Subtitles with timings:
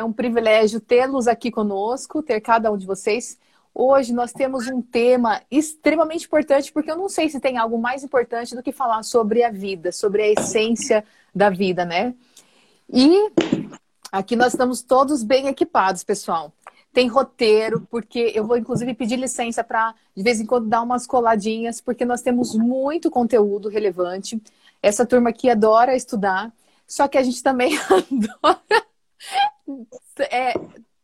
[0.00, 3.38] É um privilégio tê-los aqui conosco, ter cada um de vocês.
[3.74, 8.02] Hoje nós temos um tema extremamente importante, porque eu não sei se tem algo mais
[8.02, 12.14] importante do que falar sobre a vida, sobre a essência da vida, né?
[12.90, 13.30] E
[14.10, 16.50] aqui nós estamos todos bem equipados, pessoal.
[16.94, 21.06] Tem roteiro, porque eu vou inclusive pedir licença para de vez em quando dar umas
[21.06, 24.40] coladinhas, porque nós temos muito conteúdo relevante.
[24.82, 26.50] Essa turma aqui adora estudar,
[26.86, 28.88] só que a gente também adora
[30.30, 30.54] é,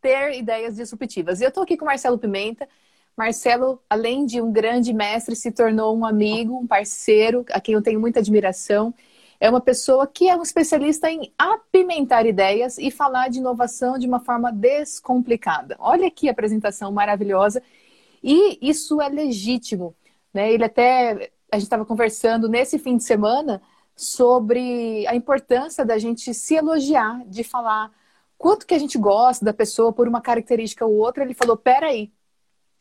[0.01, 1.41] ter ideias disruptivas.
[1.41, 2.69] E eu estou aqui com o Marcelo Pimenta.
[3.17, 7.83] Marcelo, além de um grande mestre, se tornou um amigo, um parceiro, a quem eu
[7.83, 8.95] tenho muita admiração.
[9.41, 14.07] É uma pessoa que é um especialista em apimentar ideias e falar de inovação de
[14.07, 15.77] uma forma descomplicada.
[15.79, 17.63] Olha que apresentação maravilhosa.
[18.23, 19.95] E isso é legítimo.
[20.33, 20.53] Né?
[20.53, 21.31] Ele até.
[21.51, 23.63] A gente estava conversando nesse fim de semana
[23.95, 27.91] sobre a importância da gente se elogiar, de falar
[28.39, 32.13] quanto que a gente gosta da pessoa por uma característica ou outra, ele falou: peraí,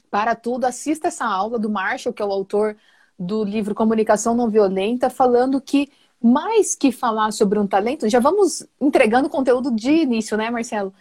[0.10, 2.78] para tudo, assista essa aula do Marshall, que é o autor
[3.18, 8.66] do livro Comunicação Não Violenta, falando que mais que falar sobre um talento, já vamos
[8.80, 10.94] entregando conteúdo de início, né, Marcelo?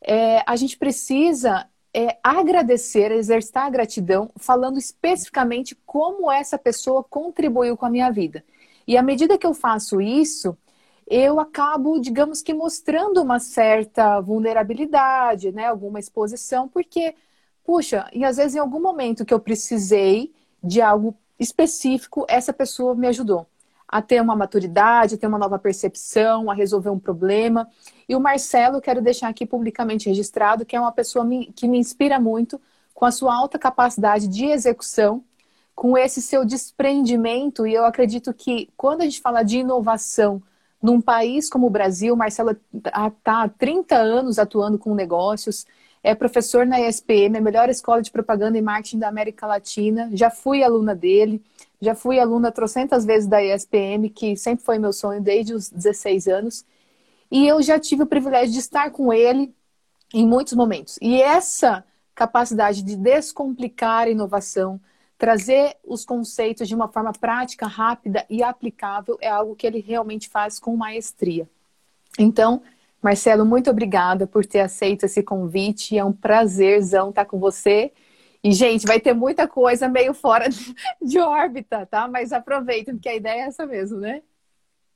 [0.00, 7.76] É, a gente precisa é, agradecer, exercitar a gratidão, falando especificamente como essa pessoa contribuiu
[7.76, 8.44] com a minha vida.
[8.86, 10.56] E à medida que eu faço isso,
[11.06, 15.66] eu acabo, digamos que, mostrando uma certa vulnerabilidade, né?
[15.66, 17.14] Alguma exposição, porque,
[17.64, 22.94] puxa, e às vezes em algum momento que eu precisei de algo específico, essa pessoa
[22.94, 23.46] me ajudou
[23.88, 27.68] a ter uma maturidade, a ter uma nova percepção, a resolver um problema.
[28.08, 31.24] E o Marcelo, quero deixar aqui publicamente registrado, que é uma pessoa
[31.54, 32.60] que me inspira muito
[32.92, 35.22] com a sua alta capacidade de execução,
[35.74, 37.66] com esse seu desprendimento.
[37.66, 40.42] E eu acredito que quando a gente fala de inovação,
[40.86, 45.66] num país como o Brasil, Marcela está há 30 anos atuando com negócios,
[46.00, 50.08] é professor na ESPM, a melhor escola de propaganda e marketing da América Latina.
[50.12, 51.42] Já fui aluna dele,
[51.80, 56.28] já fui aluna trocentas vezes da ESPM, que sempre foi meu sonho desde os 16
[56.28, 56.64] anos.
[57.28, 59.52] E eu já tive o privilégio de estar com ele
[60.14, 60.96] em muitos momentos.
[61.02, 64.80] E essa capacidade de descomplicar a inovação,
[65.18, 70.28] Trazer os conceitos de uma forma prática, rápida e aplicável é algo que ele realmente
[70.28, 71.48] faz com maestria.
[72.18, 72.62] Então,
[73.02, 75.96] Marcelo, muito obrigada por ter aceito esse convite.
[75.96, 77.92] É um prazerzão estar com você.
[78.44, 80.48] E, gente, vai ter muita coisa meio fora
[81.02, 82.06] de órbita, tá?
[82.06, 84.22] Mas aproveitem, porque a ideia é essa mesmo, né?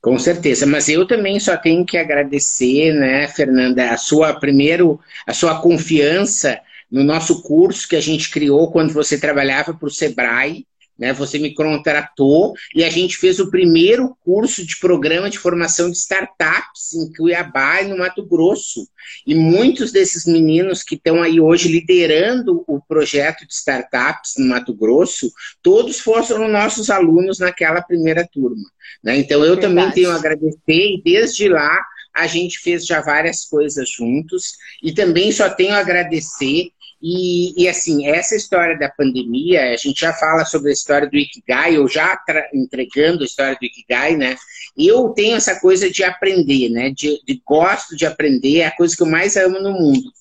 [0.01, 5.33] Com certeza, mas eu também só tenho que agradecer, né, Fernanda, a sua primeiro, a
[5.33, 6.59] sua confiança
[6.91, 10.65] no nosso curso que a gente criou quando você trabalhava para o Sebrae,
[11.01, 11.13] né?
[11.13, 15.97] Você me contratou e a gente fez o primeiro curso de programa de formação de
[15.97, 18.87] startups em Cuiabá e no Mato Grosso.
[19.25, 24.75] E muitos desses meninos que estão aí hoje liderando o projeto de startups no Mato
[24.75, 25.31] Grosso,
[25.63, 28.69] todos foram nossos alunos naquela primeira turma.
[29.03, 29.17] Né?
[29.17, 29.61] Então eu Verdade.
[29.61, 34.51] também tenho a agradecer e desde lá a gente fez já várias coisas juntos
[34.83, 36.71] e também só tenho a agradecer
[37.01, 41.17] e, e, assim, essa história da pandemia, a gente já fala sobre a história do
[41.17, 42.19] Ikigai, ou já
[42.53, 44.35] entregando a história do Ikigai, né?
[44.77, 46.91] Eu tenho essa coisa de aprender, né?
[46.91, 50.11] De, de, gosto de aprender, é a coisa que eu mais amo no mundo.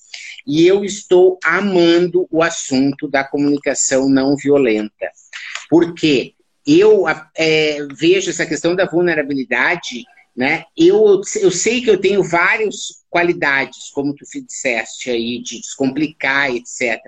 [0.46, 5.10] E eu estou amando o assunto da comunicação não violenta.
[5.68, 6.32] Porque
[6.66, 7.04] eu
[7.36, 10.04] é, vejo essa questão da vulnerabilidade
[10.36, 10.64] né?
[10.76, 16.98] Eu, eu sei que eu tenho várias qualidades, como tu disseste aí, de descomplicar, etc.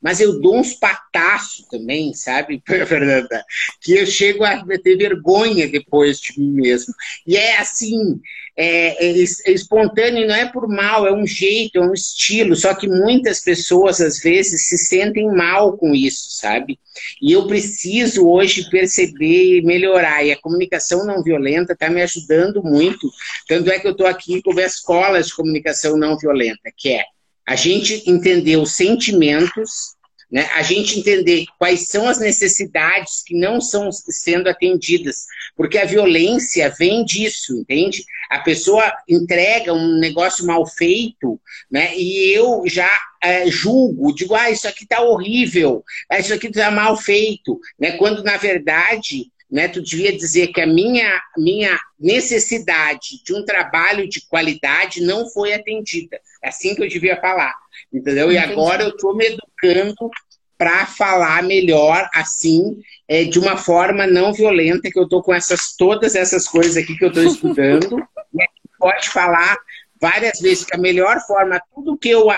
[0.00, 3.44] Mas eu dou uns pataços também, sabe, Fernanda?
[3.80, 6.94] Que eu chego a ter vergonha depois de mim mesmo.
[7.26, 8.20] E é assim,
[8.56, 12.74] é, é, é, espontâneo, não é por mal, é um jeito, é um estilo, só
[12.74, 16.78] que muitas pessoas, às vezes, se sentem mal com isso, sabe?
[17.22, 22.62] E eu preciso hoje perceber e melhorar, e a comunicação não violenta está me ajudando
[22.62, 23.10] muito,
[23.48, 25.49] tanto é que eu estou aqui com as escolas de comunicação
[25.96, 27.04] não violenta, que é
[27.46, 29.96] a gente entender os sentimentos,
[30.30, 30.48] né?
[30.54, 35.24] A gente entender quais são as necessidades que não são sendo atendidas,
[35.56, 38.04] porque a violência vem disso, entende?
[38.30, 41.96] A pessoa entrega um negócio mal feito, né?
[41.96, 42.88] E eu já
[43.20, 47.92] é, julgo, digo, ah, isso aqui tá horrível, ah, isso aqui tá mal feito, né?
[47.92, 49.68] Quando na verdade né?
[49.68, 55.52] Tu devia dizer que a minha, minha necessidade de um trabalho de qualidade não foi
[55.52, 56.20] atendida.
[56.42, 57.54] É assim que eu devia falar,
[57.92, 58.30] entendeu?
[58.30, 58.46] Entendi.
[58.46, 60.10] E agora eu estou me educando
[60.56, 62.76] para falar melhor assim,
[63.08, 66.96] é, de uma forma não violenta, que eu estou com essas todas essas coisas aqui
[66.96, 67.98] que eu estou estudando.
[68.34, 68.44] e
[68.78, 69.56] pode falar
[70.00, 72.28] várias vezes que a melhor forma, tudo que eu,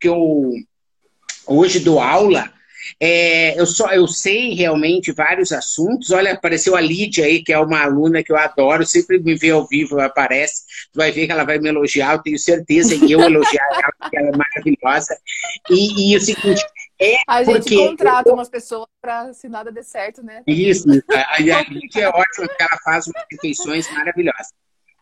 [0.00, 0.52] que eu
[1.46, 2.50] hoje dou aula,
[3.00, 6.10] é, eu, só, eu sei realmente vários assuntos.
[6.10, 9.50] Olha, apareceu a Lídia aí, que é uma aluna que eu adoro, sempre me vê
[9.50, 10.64] ao vivo, aparece.
[10.92, 13.92] Tu vai ver que ela vai me elogiar, eu tenho certeza em eu elogiar ela,
[13.98, 15.18] porque ela é maravilhosa.
[15.70, 16.64] E, e o seguinte.
[16.98, 18.34] É a gente porque contrata eu...
[18.34, 20.42] umas pessoas para se nada der certo, né?
[20.46, 24.54] Isso, a, a Lídia é ótima, porque ela faz umas refeições maravilhosas.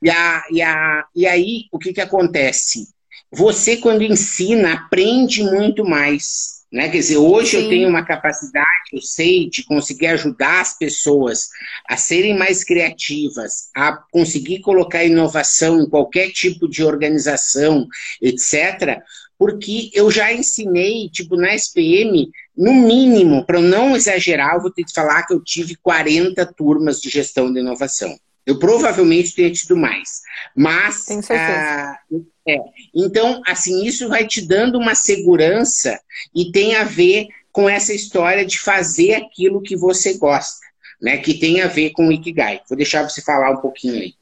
[0.03, 2.89] E, a, e, a, e aí, o que, que acontece?
[3.33, 6.54] Você, quando ensina, aprende muito mais.
[6.75, 6.89] Né?
[6.89, 7.63] Quer dizer, hoje Sim.
[7.63, 11.49] eu tenho uma capacidade, eu sei, de conseguir ajudar as pessoas
[11.89, 17.87] a serem mais criativas, a conseguir colocar inovação em qualquer tipo de organização,
[18.21, 19.01] etc.,
[19.39, 24.83] porque eu já ensinei, tipo, na SPM, no mínimo, para não exagerar, eu vou ter
[24.83, 28.19] que falar que eu tive 40 turmas de gestão de inovação.
[28.47, 30.23] Eu provavelmente tenho tido mais.
[30.55, 31.07] Mas.
[31.07, 31.53] Tenho certeza.
[31.53, 31.99] Ah,
[32.47, 32.59] é.
[32.95, 35.99] Então, assim, isso vai te dando uma segurança
[36.35, 40.67] e tem a ver com essa história de fazer aquilo que você gosta,
[41.01, 41.17] né?
[41.19, 42.61] Que tem a ver com o Ikigai.
[42.69, 44.15] Vou deixar você falar um pouquinho aí.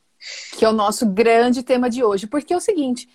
[0.57, 2.27] Que é o nosso grande tema de hoje.
[2.27, 3.09] Porque é o seguinte,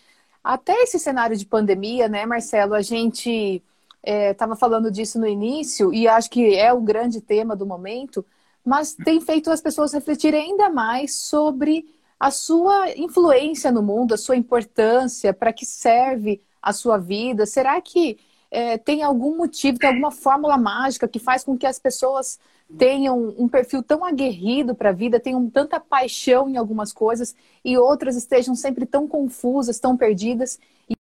[0.44, 3.62] até esse cenário de pandemia, né, Marcelo, a gente
[4.04, 8.26] estava é, falando disso no início e acho que é o grande tema do momento,
[8.68, 11.86] mas tem feito as pessoas refletirem ainda mais sobre
[12.20, 17.46] a sua influência no mundo, a sua importância, para que serve a sua vida?
[17.46, 18.20] Será que
[18.52, 22.38] é, tem algum motivo, tem alguma fórmula mágica que faz com que as pessoas
[22.78, 27.34] tenham um perfil tão aguerrido para a vida, tenham tanta paixão em algumas coisas
[27.64, 30.60] e outras estejam sempre tão confusas, tão perdidas?
[30.90, 30.96] E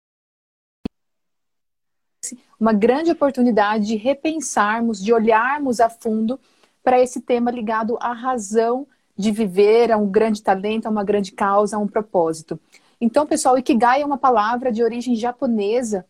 [2.59, 6.39] uma grande oportunidade de repensarmos, de olharmos a fundo
[6.86, 8.88] para esse tema ligado à razão
[9.18, 12.60] de viver, a um grande talento, a uma grande causa, a um propósito.
[13.02, 16.06] Então, pessoal, Ikigai é uma palavra de origem japonesa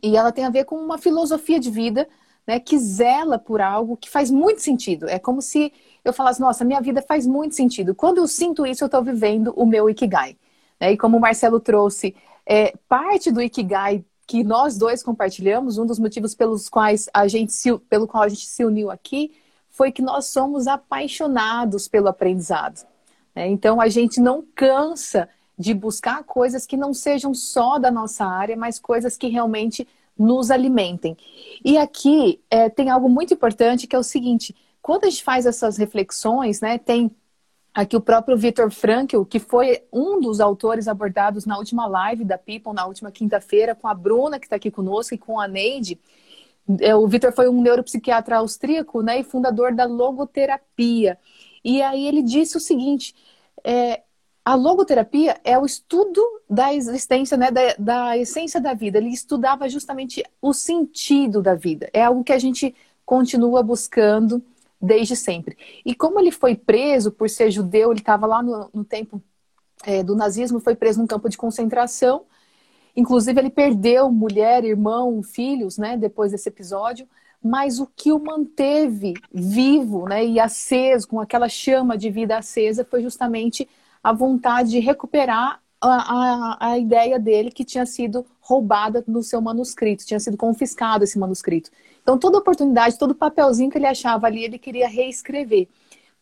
[0.00, 2.08] e ela tem a ver com uma filosofia de vida
[2.46, 5.08] né, que zela por algo que faz muito sentido.
[5.08, 5.72] É como se
[6.04, 7.92] eu falasse, nossa, minha vida faz muito sentido.
[7.92, 10.36] Quando eu sinto isso, eu estou vivendo o meu Ikigai.
[10.80, 10.92] Né?
[10.92, 12.14] E como o Marcelo trouxe,
[12.46, 17.52] é, parte do Ikigai que nós dois compartilhamos, um dos motivos pelos quais a gente
[17.52, 19.32] se, pelo qual a gente se uniu aqui,
[19.74, 22.86] foi que nós somos apaixonados pelo aprendizado.
[23.34, 23.48] Né?
[23.48, 25.28] Então, a gente não cansa
[25.58, 29.86] de buscar coisas que não sejam só da nossa área, mas coisas que realmente
[30.16, 31.16] nos alimentem.
[31.64, 35.44] E aqui é, tem algo muito importante que é o seguinte: quando a gente faz
[35.44, 37.10] essas reflexões, né, tem
[37.74, 42.38] aqui o próprio Victor Frankl, que foi um dos autores abordados na última live da
[42.38, 45.98] People, na última quinta-feira, com a Bruna, que está aqui conosco, e com a Neide.
[46.80, 51.18] É, o Vitor foi um neuropsiquiatra austríaco né, e fundador da logoterapia.
[51.62, 53.14] E aí ele disse o seguinte:
[53.62, 54.02] é,
[54.44, 58.98] a logoterapia é o estudo da existência, né, da, da essência da vida.
[58.98, 61.88] Ele estudava justamente o sentido da vida.
[61.92, 64.42] É algo que a gente continua buscando
[64.80, 65.56] desde sempre.
[65.84, 69.22] E como ele foi preso por ser judeu, ele estava lá no, no tempo
[69.84, 72.24] é, do nazismo, foi preso num campo de concentração
[72.96, 77.06] Inclusive, ele perdeu mulher, irmão, filhos, né, depois desse episódio.
[77.42, 82.84] Mas o que o manteve vivo, né, e aceso, com aquela chama de vida acesa,
[82.84, 83.68] foi justamente
[84.02, 89.40] a vontade de recuperar a, a, a ideia dele que tinha sido roubada no seu
[89.40, 91.70] manuscrito, tinha sido confiscado esse manuscrito.
[92.02, 95.68] Então, toda oportunidade, todo papelzinho que ele achava ali, ele queria reescrever.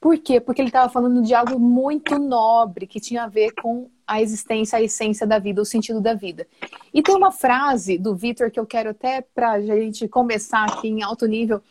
[0.03, 0.41] Por quê?
[0.41, 4.77] Porque ele estava falando de algo muito nobre, que tinha a ver com a existência,
[4.77, 6.45] a essência da vida, o sentido da vida.
[6.93, 10.89] E tem uma frase do Vitor que eu quero até para a gente começar aqui
[10.89, 11.63] em alto nível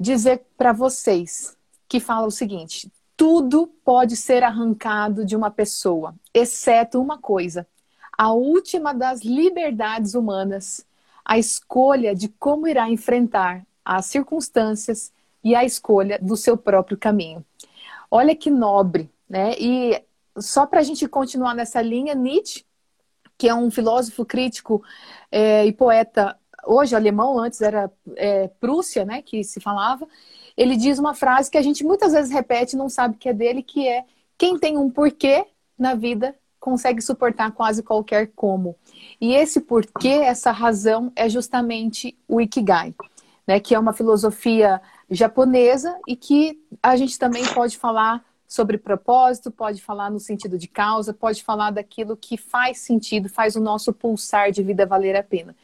[0.00, 1.54] dizer para vocês,
[1.86, 7.66] que fala o seguinte: tudo pode ser arrancado de uma pessoa, exceto uma coisa:
[8.16, 10.82] a última das liberdades humanas,
[11.22, 17.44] a escolha de como irá enfrentar as circunstâncias e a escolha do seu próprio caminho.
[18.10, 19.54] Olha que nobre, né?
[19.58, 20.02] E
[20.38, 22.64] só para a gente continuar nessa linha, Nietzsche,
[23.36, 24.82] que é um filósofo crítico
[25.30, 30.06] é, e poeta hoje alemão, antes era é, Prússia, né, que se falava,
[30.56, 33.32] ele diz uma frase que a gente muitas vezes repete e não sabe que é
[33.32, 34.04] dele, que é
[34.36, 35.46] quem tem um porquê
[35.78, 38.76] na vida consegue suportar quase qualquer como.
[39.20, 42.94] E esse porquê, essa razão, é justamente o Ikigai,
[43.46, 44.80] né, que é uma filosofia
[45.10, 50.68] japonesa e que a gente também pode falar sobre propósito, pode falar no sentido de
[50.68, 55.22] causa, pode falar daquilo que faz sentido, faz o nosso pulsar de vida valer a
[55.22, 55.54] pena.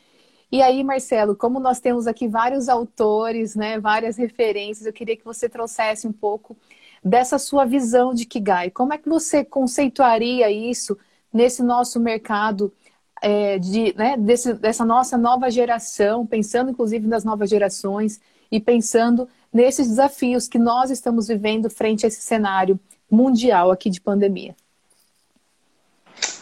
[0.52, 5.24] E aí, Marcelo, como nós temos aqui vários autores, né, várias referências, eu queria que
[5.24, 6.56] você trouxesse um pouco
[7.02, 8.70] dessa sua visão de Kigai.
[8.70, 10.96] Como é que você conceituaria isso
[11.32, 12.72] nesse nosso mercado
[13.20, 18.20] é, de, né, desse, dessa nossa nova geração, pensando inclusive nas novas gerações
[18.54, 22.78] e pensando nesses desafios que nós estamos vivendo frente a esse cenário
[23.11, 24.54] mundial aqui de pandemia.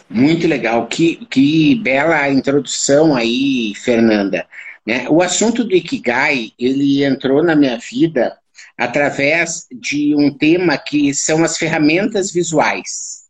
[0.07, 4.45] Muito legal, que, que bela introdução aí, Fernanda.
[4.85, 5.09] Né?
[5.09, 8.37] O assunto do Ikigai, ele entrou na minha vida
[8.77, 13.23] através de um tema que são as ferramentas visuais.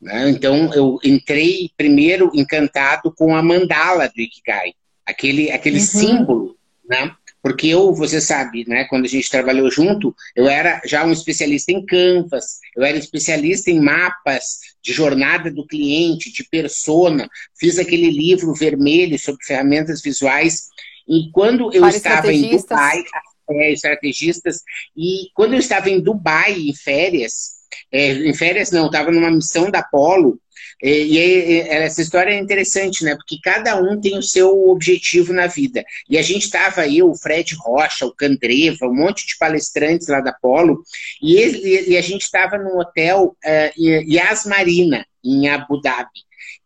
[0.00, 0.30] Né?
[0.30, 4.72] Então, eu entrei primeiro encantado com a mandala do Ikigai,
[5.04, 5.84] aquele, aquele uhum.
[5.84, 6.56] símbolo,
[6.88, 7.14] né?
[7.42, 11.72] Porque eu, você sabe, né, quando a gente trabalhou junto, eu era já um especialista
[11.72, 18.10] em canvas, eu era especialista em mapas de jornada do cliente, de persona, fiz aquele
[18.10, 20.68] livro vermelho sobre ferramentas visuais.
[21.08, 23.02] E quando eu Para estava em Dubai,
[23.50, 24.62] é, estrategistas,
[24.96, 29.68] e quando eu estava em Dubai em férias, é, em férias não, estava numa missão
[29.68, 30.38] da Polo,
[30.82, 33.14] e, e, essa história é interessante, né?
[33.14, 35.84] Porque cada um tem o seu objetivo na vida.
[36.08, 40.20] E a gente estava aí, o Fred Rocha, o Candreva, um monte de palestrantes lá
[40.20, 40.82] da Polo,
[41.22, 46.10] e, ele, e a gente estava no hotel uh, Yas Marina, em Abu Dhabi,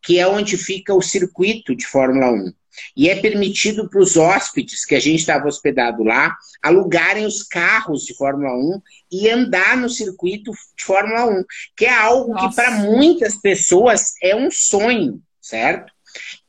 [0.02, 2.52] que é onde fica o circuito de Fórmula 1.
[2.96, 8.04] E é permitido para os hóspedes que a gente estava hospedado lá alugarem os carros
[8.04, 11.44] de Fórmula 1 e andar no circuito de Fórmula 1,
[11.76, 12.48] que é algo Nossa.
[12.48, 15.92] que para muitas pessoas é um sonho, certo?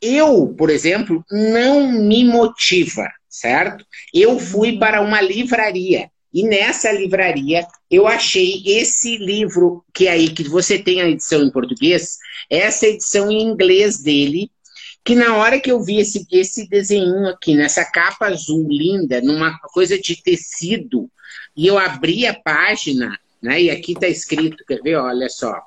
[0.02, 3.86] Eu, por exemplo, não me motiva, certo?
[4.14, 10.30] Eu fui para uma livraria e nessa livraria eu achei esse livro que é aí
[10.30, 12.18] que você tem a edição em português,
[12.50, 14.52] essa edição em inglês dele
[15.08, 19.58] que na hora que eu vi esse, esse desenho aqui, nessa capa azul linda, numa
[19.60, 21.10] coisa de tecido,
[21.56, 24.98] e eu abri a página, né, e aqui está escrito, quer ver?
[24.98, 25.62] Olha só,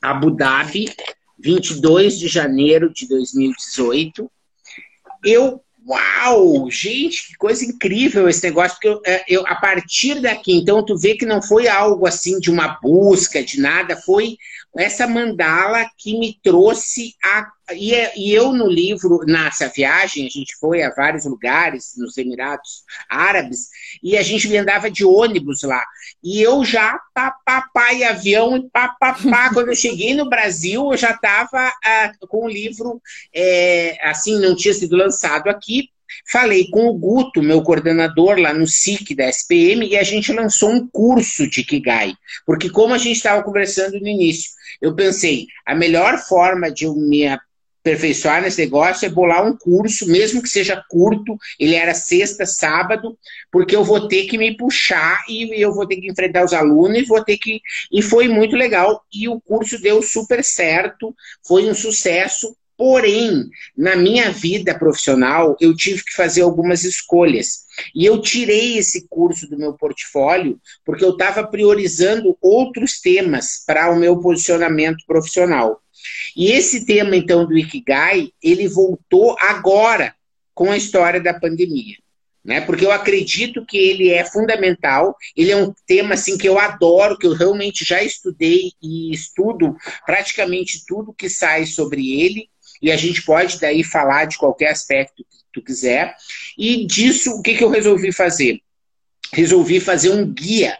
[0.00, 0.88] Abu Dhabi,
[1.36, 4.30] 22 de janeiro de 2018.
[5.24, 10.52] Eu, uau, gente, que coisa incrível esse negócio, porque eu, é, eu, a partir daqui,
[10.52, 14.36] então, tu vê que não foi algo assim de uma busca, de nada, foi
[14.76, 17.50] essa mandala que me trouxe a.
[17.72, 22.18] E, é, e eu, no livro, nessa viagem, a gente foi a vários lugares, nos
[22.18, 23.68] Emirados Árabes,
[24.02, 25.82] e a gente andava de ônibus lá.
[26.22, 29.50] E eu já, papapá, e avião, e papapá.
[29.54, 33.00] Quando eu cheguei no Brasil, eu já estava ah, com o livro,
[33.34, 35.88] é, assim, não tinha sido lançado aqui,
[36.30, 40.70] Falei com o Guto, meu coordenador lá no SIC da SPM, e a gente lançou
[40.70, 42.14] um curso de Kigai.
[42.46, 46.94] Porque, como a gente estava conversando no início, eu pensei, a melhor forma de eu
[46.94, 47.26] me
[47.84, 53.16] aperfeiçoar nesse negócio é bolar um curso, mesmo que seja curto, ele era sexta, sábado,
[53.52, 57.06] porque eu vou ter que me puxar e eu vou ter que enfrentar os alunos,
[57.06, 57.60] vou ter que.
[57.92, 59.04] E foi muito legal.
[59.12, 61.14] E o curso deu super certo,
[61.46, 62.56] foi um sucesso.
[62.76, 67.66] Porém, na minha vida profissional, eu tive que fazer algumas escolhas.
[67.94, 73.92] E eu tirei esse curso do meu portfólio porque eu estava priorizando outros temas para
[73.92, 75.83] o meu posicionamento profissional.
[76.36, 80.14] E esse tema, então, do Ikigai, ele voltou agora
[80.54, 81.96] com a história da pandemia.
[82.44, 82.60] Né?
[82.60, 87.16] Porque eu acredito que ele é fundamental, ele é um tema assim que eu adoro,
[87.16, 92.50] que eu realmente já estudei e estudo praticamente tudo que sai sobre ele,
[92.82, 96.14] e a gente pode daí falar de qualquer aspecto que tu quiser.
[96.58, 98.60] E disso, o que, que eu resolvi fazer?
[99.32, 100.76] Resolvi fazer um guia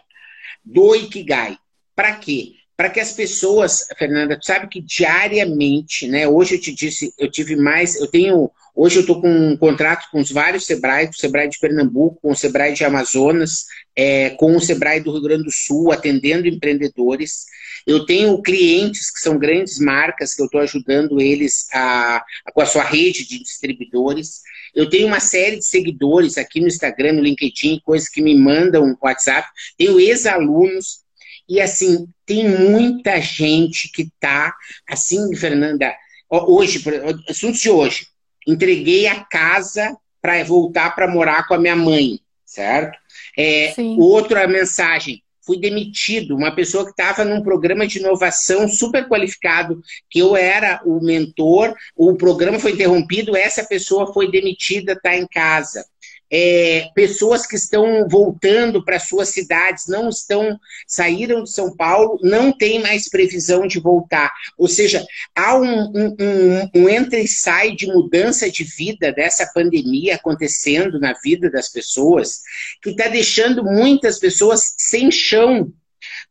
[0.63, 1.57] do Ikigai.
[1.95, 2.53] Para quê?
[2.77, 6.27] Para que as pessoas, Fernanda, tu sabe que diariamente, né?
[6.27, 10.09] Hoje eu te disse, eu tive mais, eu tenho, hoje eu estou com um contrato
[10.11, 13.65] com os vários Sebrae, com o Sebrae de Pernambuco, com o Sebrae de Amazonas,
[13.95, 17.45] é, com o Sebrae do Rio Grande do Sul, atendendo empreendedores.
[17.87, 22.61] Eu tenho clientes que são grandes marcas que eu estou ajudando eles a, a, com
[22.61, 24.41] a sua rede de distribuidores.
[24.73, 28.97] Eu tenho uma série de seguidores aqui no Instagram, no LinkedIn, coisas que me mandam
[29.01, 29.47] WhatsApp.
[29.77, 31.04] Tenho ex-alunos.
[31.47, 34.53] E assim, tem muita gente que está,
[34.89, 35.93] assim, Fernanda,
[36.29, 36.83] hoje,
[37.29, 38.07] assunto de hoje,
[38.47, 42.97] entreguei a casa para voltar para morar com a minha mãe, certo?
[43.37, 49.79] É, outra mensagem, fui demitido, uma pessoa que estava num programa de inovação super qualificado,
[50.09, 55.27] que eu era o mentor, o programa foi interrompido, essa pessoa foi demitida, está em
[55.27, 55.85] casa
[56.31, 62.51] é, pessoas que estão voltando para suas cidades, não estão, saíram de São Paulo, não
[62.51, 64.31] tem mais previsão de voltar.
[64.57, 65.05] Ou seja,
[65.35, 70.99] há um, um, um, um entra e sai de mudança de vida dessa pandemia acontecendo
[70.99, 72.41] na vida das pessoas,
[72.81, 75.71] que está deixando muitas pessoas sem chão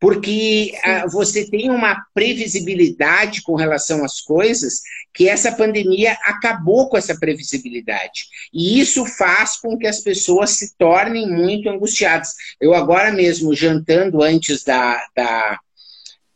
[0.00, 4.80] porque ah, você tem uma previsibilidade com relação às coisas
[5.12, 8.24] que essa pandemia acabou com essa previsibilidade.
[8.52, 12.30] E isso faz com que as pessoas se tornem muito angustiadas.
[12.60, 15.58] Eu agora mesmo, jantando antes da, da,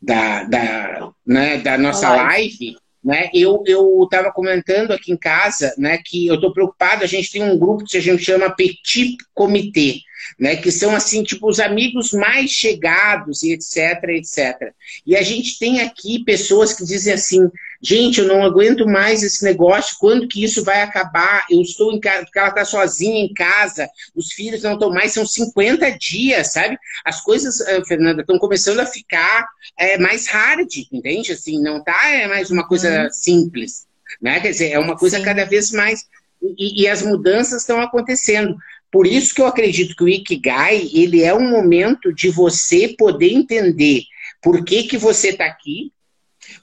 [0.01, 3.63] da, da, né, da nossa live, né, eu
[4.05, 7.85] estava comentando aqui em casa né, que eu estou preocupado, a gente tem um grupo
[7.85, 10.01] que a gente chama Petit Comitê,
[10.39, 14.73] né, que são assim, tipo, os amigos mais chegados e etc, etc.
[15.07, 19.45] E a gente tem aqui pessoas que dizem assim, gente, eu não aguento mais esse
[19.45, 21.47] negócio, quando que isso vai acabar?
[21.51, 25.13] Eu estou em casa, porque ela está sozinha em casa, os filhos não estão mais,
[25.13, 26.77] são 50 dias, sabe?
[27.05, 29.47] As coisas, eh, Fernanda, estão começando a ficar
[29.79, 31.33] é, mais hard, entende?
[31.33, 33.13] Assim, não tá é mais uma coisa uhum.
[33.13, 33.87] simples,
[34.21, 34.41] né?
[34.41, 35.25] Quer dizer, é uma coisa Sim.
[35.25, 36.05] cada vez mais...
[36.41, 38.57] E, e as mudanças estão acontecendo.
[38.91, 43.33] Por isso que eu acredito que o Ikigai, ele é um momento de você poder
[43.33, 44.03] entender
[44.43, 45.93] por que, que você está aqui,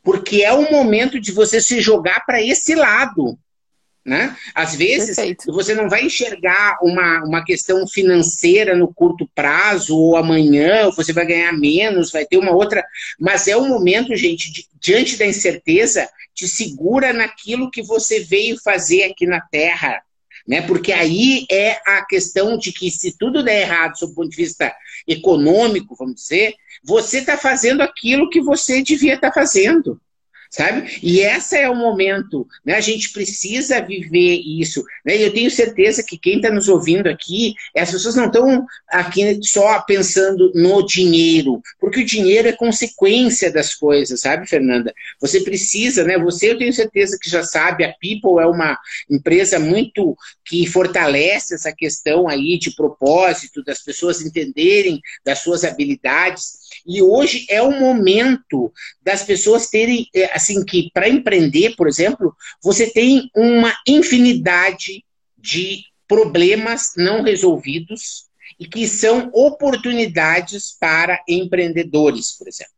[0.03, 3.37] porque é um momento de você se jogar para esse lado.
[4.03, 4.35] Né?
[4.53, 5.51] Às vezes, Perfeito.
[5.51, 11.25] você não vai enxergar uma, uma questão financeira no curto prazo, ou amanhã você vai
[11.25, 12.85] ganhar menos, vai ter uma outra.
[13.19, 18.61] Mas é um momento, gente, de, diante da incerteza, te segura naquilo que você veio
[18.63, 20.04] fazer aqui na Terra
[20.47, 20.61] né?
[20.61, 24.37] Porque aí é a questão de que se tudo der errado sob o ponto de
[24.37, 24.73] vista
[25.07, 29.99] econômico, vamos dizer, você está fazendo aquilo que você devia estar tá fazendo
[30.55, 30.99] sabe?
[31.03, 32.75] E esse é o momento, né?
[32.75, 35.17] A gente precisa viver isso, né?
[35.17, 39.37] E eu tenho certeza que quem está nos ouvindo aqui, as pessoas não estão aqui
[39.43, 44.93] só pensando no dinheiro, porque o dinheiro é consequência das coisas, sabe, Fernanda?
[45.19, 46.17] Você precisa, né?
[46.17, 48.79] Você, eu tenho certeza que já sabe, a People é uma
[49.11, 50.15] empresa muito
[50.45, 56.64] que fortalece essa questão aí de propósito, das pessoas entenderem das suas habilidades.
[56.85, 58.71] E hoje é o momento
[59.01, 65.03] das pessoas terem, é, assim, que para empreender, por exemplo, você tem uma infinidade
[65.37, 68.25] de problemas não resolvidos
[68.59, 72.73] e que são oportunidades para empreendedores, por exemplo.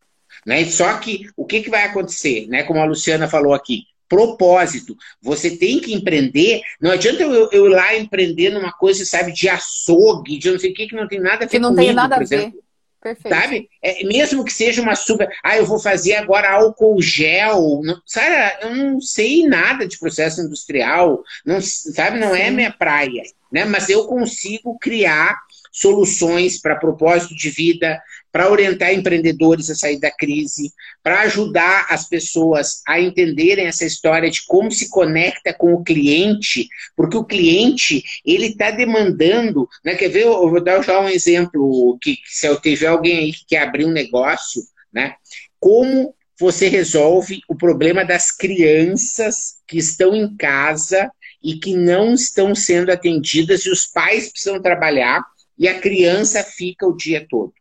[0.46, 0.64] Né?
[0.64, 2.62] Só que o que, que vai acontecer, né?
[2.62, 4.96] como a Luciana falou aqui, propósito.
[5.20, 6.62] Você tem que empreender.
[6.80, 10.70] Não adianta eu, eu ir lá empreender numa coisa, sabe, de açougue, de não sei
[10.70, 12.52] o que, que não tem nada a ver Que não comigo, tem nada a ver.
[13.00, 13.34] Perfeito.
[13.34, 13.68] Sabe?
[13.82, 15.28] É, mesmo que seja uma super.
[15.44, 17.80] Ah, eu vou fazer agora álcool gel.
[17.82, 21.22] Não, sabe, eu não sei nada de processo industrial.
[21.46, 22.46] Não, sabe, não é Sim.
[22.46, 23.22] é minha praia.
[23.52, 23.64] Né?
[23.64, 25.38] Mas eu consigo criar
[25.72, 28.00] soluções para propósito de vida,
[28.30, 34.30] para orientar empreendedores a sair da crise, para ajudar as pessoas a entenderem essa história
[34.30, 39.94] de como se conecta com o cliente, porque o cliente ele está demandando, né?
[39.94, 40.24] Quer ver?
[40.24, 43.86] Eu vou dar já um exemplo que se eu tiver alguém aí que quer abrir
[43.86, 45.14] um negócio, né?
[45.58, 51.10] Como você resolve o problema das crianças que estão em casa
[51.42, 55.24] e que não estão sendo atendidas e os pais precisam trabalhar
[55.58, 57.52] e a criança fica o dia todo.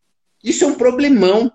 [0.43, 1.51] Isso é um problemão.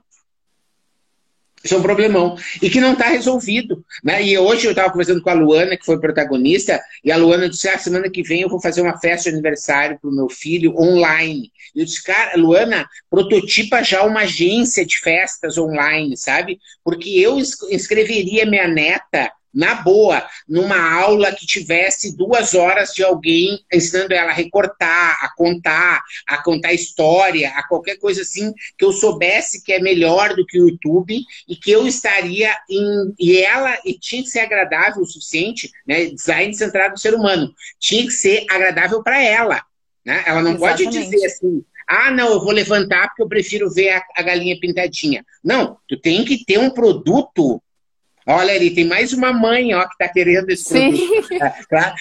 [1.65, 2.37] Isso é um problemão.
[2.61, 3.85] E que não está resolvido.
[4.03, 4.23] Né?
[4.23, 7.69] E hoje eu estava conversando com a Luana, que foi protagonista, e a Luana disse:
[7.69, 10.75] ah, semana que vem eu vou fazer uma festa de aniversário para o meu filho
[10.77, 11.53] online.
[11.75, 16.59] E eu disse, cara, Luana, prototipa já uma agência de festas online, sabe?
[16.85, 23.61] Porque eu inscreveria minha neta na boa, numa aula que tivesse duas horas de alguém
[23.73, 28.93] ensinando ela a recortar, a contar, a contar história, a qualquer coisa assim, que eu
[28.93, 33.15] soubesse que é melhor do que o YouTube e que eu estaria em.
[33.19, 36.07] E ela e tinha que ser agradável o suficiente, né?
[36.07, 39.63] Design centrado no ser humano, tinha que ser agradável para ela.
[40.05, 40.23] Né?
[40.27, 40.85] Ela não Exatamente.
[40.85, 41.65] pode dizer assim.
[41.87, 45.25] Ah, não, eu vou levantar porque eu prefiro ver a, a galinha pintadinha.
[45.45, 47.61] Não, tu tem que ter um produto
[48.27, 50.91] Olha ali, tem mais uma mãe ó, que está querendo esse Sim.
[50.91, 51.29] produto.
[51.69, 51.95] Tá?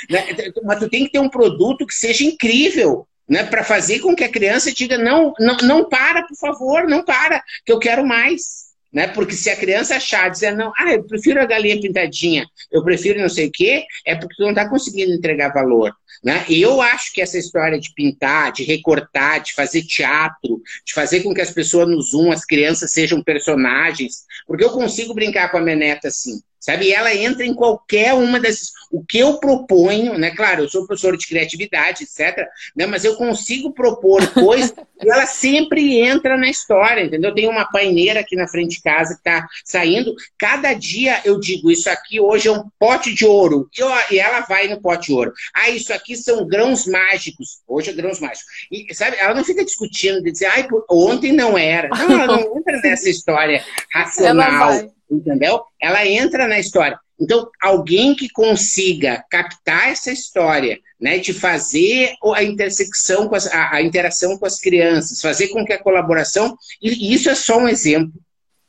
[0.64, 3.44] Mas tu tem que ter um produto que seja incrível, né?
[3.44, 7.42] Para fazer com que a criança diga, não, não, não para, por favor, não para,
[7.66, 8.72] que eu quero mais.
[8.92, 9.08] né?
[9.08, 13.22] Porque se a criança achar, dizer, não, ah, eu prefiro a galinha pintadinha, eu prefiro
[13.22, 15.96] não sei o quê, é porque tu não está conseguindo entregar valor.
[16.24, 16.46] Né?
[16.48, 21.22] E eu acho que essa história de pintar, de recortar, de fazer teatro, de fazer
[21.22, 25.58] com que as pessoas no Zoom, as crianças sejam personagens, porque eu consigo brincar com
[25.58, 26.40] a minha neta assim.
[26.62, 26.86] Sabe?
[26.86, 28.72] E ela entra em qualquer uma dessas.
[28.92, 30.30] O que eu proponho, né?
[30.30, 32.46] Claro, eu sou professor de criatividade, etc.
[32.76, 32.86] Né?
[32.86, 34.72] Mas eu consigo propor coisas
[35.04, 37.34] e ela sempre entra na história, entendeu?
[37.34, 40.14] Tem uma paineira aqui na frente de casa que está saindo.
[40.38, 43.68] Cada dia eu digo, isso aqui hoje é um pote de ouro.
[43.76, 45.34] E, ó, e ela vai no pote de ouro.
[45.56, 47.60] Ah, isso aqui são grãos mágicos.
[47.68, 48.46] Hoje é grãos mágicos.
[48.72, 51.90] E, sabe, ela não fica discutindo, de dizer, ai, ontem não era.
[51.90, 55.62] Não, ela não entra nessa história racional entendeu?
[55.80, 56.98] Ela entra na história.
[57.20, 63.76] Então, alguém que consiga captar essa história, né, de fazer a intersecção com as, a,
[63.76, 67.68] a, interação com as crianças, fazer com que a colaboração, e isso é só um
[67.68, 68.14] exemplo.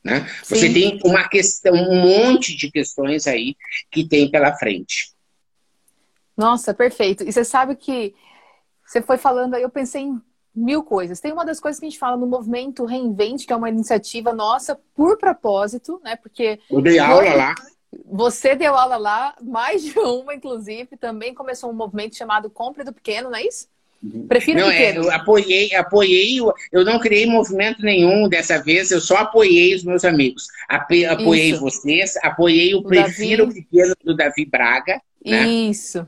[0.05, 0.29] Né?
[0.45, 3.55] Você tem uma questão, um monte de questões aí
[3.91, 5.13] que tem pela frente.
[6.37, 7.23] Nossa, perfeito.
[7.25, 8.15] E você sabe que
[8.85, 10.21] você foi falando aí, eu pensei em
[10.55, 11.21] mil coisas.
[11.21, 14.33] Tem uma das coisas que a gente fala no movimento Reinvente, que é uma iniciativa
[14.33, 16.17] nossa por propósito, né?
[16.17, 16.59] Porque.
[16.71, 17.55] Eu dei aula lá.
[18.07, 20.97] Você deu aula lá, mais de uma, inclusive.
[20.97, 23.67] Também começou um movimento chamado Compre do Pequeno, não é isso?
[24.03, 24.27] Uhum.
[24.27, 25.05] Prefiro não, pequeno.
[25.05, 26.39] É, eu apoiei, apoiei,
[26.73, 30.49] eu não criei movimento nenhum dessa vez, eu só apoiei os meus amigos.
[30.69, 31.61] Apoiei isso.
[31.61, 33.63] vocês, apoiei o, o Prefiro Davi...
[33.63, 35.01] Pequeno do Davi Braga.
[35.25, 35.47] Né?
[35.47, 36.07] Isso.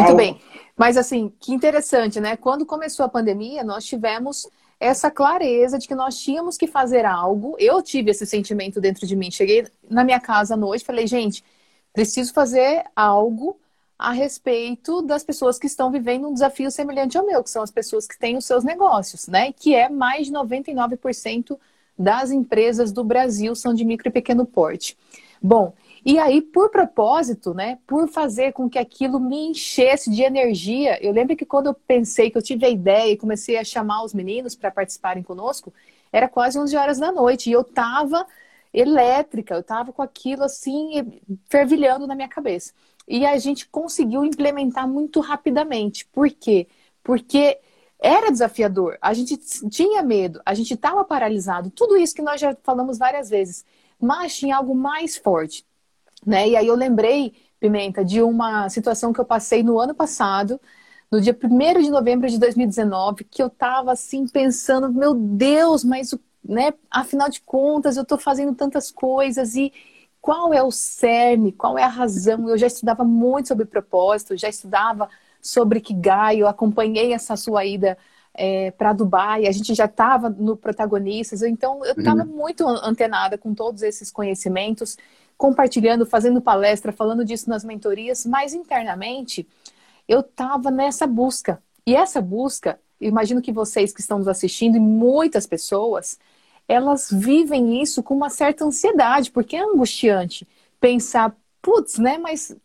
[0.00, 0.40] Muito bem.
[0.76, 2.36] Mas assim, que interessante, né?
[2.36, 4.48] Quando começou a pandemia, nós tivemos
[4.80, 7.56] essa clareza de que nós tínhamos que fazer algo.
[7.58, 9.30] Eu tive esse sentimento dentro de mim.
[9.30, 11.44] Cheguei na minha casa à noite, falei, gente,
[11.92, 13.56] preciso fazer algo
[13.96, 17.70] a respeito das pessoas que estão vivendo um desafio semelhante ao meu, que são as
[17.70, 19.52] pessoas que têm os seus negócios, né?
[19.52, 21.56] Que é mais de 99%
[21.96, 24.98] das empresas do Brasil são de micro e pequeno porte.
[25.40, 25.72] Bom,
[26.04, 31.12] e aí, por propósito, né, por fazer com que aquilo me enchesse de energia, eu
[31.12, 34.12] lembro que quando eu pensei que eu tive a ideia e comecei a chamar os
[34.12, 35.72] meninos para participarem conosco,
[36.12, 38.26] era quase 11 horas da noite e eu tava
[38.72, 42.72] elétrica, eu tava com aquilo assim fervilhando na minha cabeça.
[43.08, 46.06] E a gente conseguiu implementar muito rapidamente.
[46.06, 46.68] Por quê?
[47.02, 47.58] Porque
[47.98, 49.38] era desafiador, a gente
[49.70, 53.64] tinha medo, a gente estava paralisado, tudo isso que nós já falamos várias vezes,
[53.98, 55.64] mas tinha algo mais forte
[56.26, 56.48] né?
[56.48, 60.60] E aí eu lembrei, Pimenta, de uma situação que eu passei no ano passado,
[61.10, 66.14] no dia 1 de novembro de 2019, que eu tava assim pensando, meu Deus, mas
[66.44, 69.72] né, afinal de contas eu estou fazendo tantas coisas e
[70.20, 72.48] qual é o cerne, qual é a razão?
[72.48, 75.08] Eu já estudava muito sobre propósito, já estudava
[75.40, 77.96] sobre Kigai, eu acompanhei essa sua ida
[78.32, 82.26] é, para Dubai, a gente já estava no Protagonistas, então eu estava uhum.
[82.26, 84.96] muito antenada com todos esses conhecimentos
[85.44, 89.46] compartilhando, fazendo palestra, falando disso nas mentorias, mas internamente
[90.08, 91.62] eu estava nessa busca.
[91.86, 96.18] E essa busca, imagino que vocês que estão nos assistindo e muitas pessoas,
[96.66, 100.48] elas vivem isso com uma certa ansiedade, porque é angustiante
[100.80, 102.56] pensar, putz, né, mas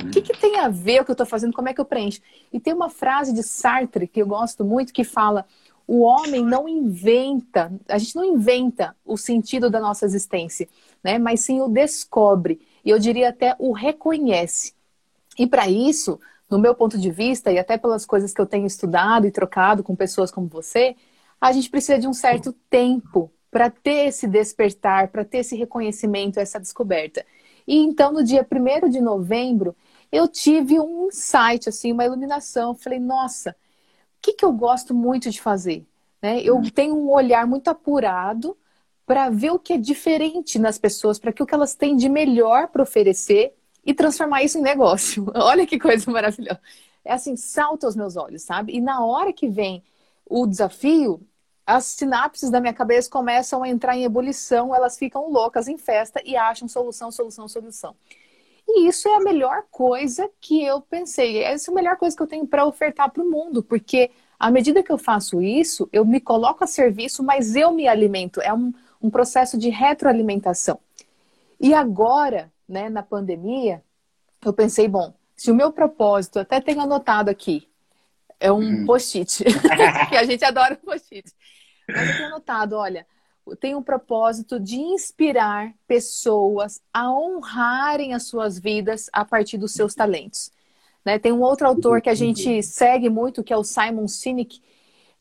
[0.00, 1.52] o que, que, tem a ver o que eu estou fazendo?
[1.52, 2.20] Como é que eu preencho?
[2.52, 5.44] E tem uma frase de Sartre que eu gosto muito que fala:
[5.88, 10.68] o homem não inventa, a gente não inventa o sentido da nossa existência
[11.02, 11.18] né?
[11.18, 14.74] Mas sim o descobre e eu diria até o reconhece.
[15.38, 18.66] E para isso, no meu ponto de vista e até pelas coisas que eu tenho
[18.66, 20.96] estudado e trocado com pessoas como você,
[21.40, 26.38] a gente precisa de um certo tempo para ter esse despertar, para ter esse reconhecimento,
[26.38, 27.24] essa descoberta.
[27.66, 29.76] E então, no dia 1 de novembro,
[30.10, 32.70] eu tive um insight, assim, uma iluminação.
[32.70, 33.54] Eu falei, nossa, o
[34.20, 35.86] que, que eu gosto muito de fazer?
[36.20, 36.40] Né?
[36.42, 38.56] Eu tenho um olhar muito apurado
[39.06, 42.08] para ver o que é diferente nas pessoas, para que o que elas têm de
[42.08, 45.30] melhor para oferecer e transformar isso em negócio.
[45.34, 46.60] Olha que coisa maravilhosa.
[47.04, 48.74] É assim, salta aos meus olhos, sabe?
[48.74, 49.82] E na hora que vem
[50.24, 51.20] o desafio,
[51.66, 56.20] as sinapses da minha cabeça começam a entrar em ebulição, elas ficam loucas em festa
[56.24, 57.94] e acham solução, solução, solução.
[58.66, 61.42] E isso é a melhor coisa que eu pensei.
[61.42, 64.50] Essa é a melhor coisa que eu tenho para ofertar para o mundo, porque à
[64.50, 68.40] medida que eu faço isso, eu me coloco a serviço, mas eu me alimento.
[68.40, 70.78] É um, um processo de retroalimentação.
[71.60, 73.82] E agora, né, na pandemia,
[74.44, 77.68] eu pensei, bom, se o meu propósito, até tenho anotado aqui,
[78.38, 78.86] é um uhum.
[78.86, 79.44] post-it,
[80.08, 81.32] que a gente adora post-it.
[81.88, 83.06] Mas eu tenho anotado, olha,
[83.60, 89.94] tem um propósito de inspirar pessoas a honrarem as suas vidas a partir dos seus
[89.94, 90.50] talentos.
[91.04, 91.18] Né?
[91.18, 94.60] Tem um outro autor que a gente segue muito, que é o Simon Sinek,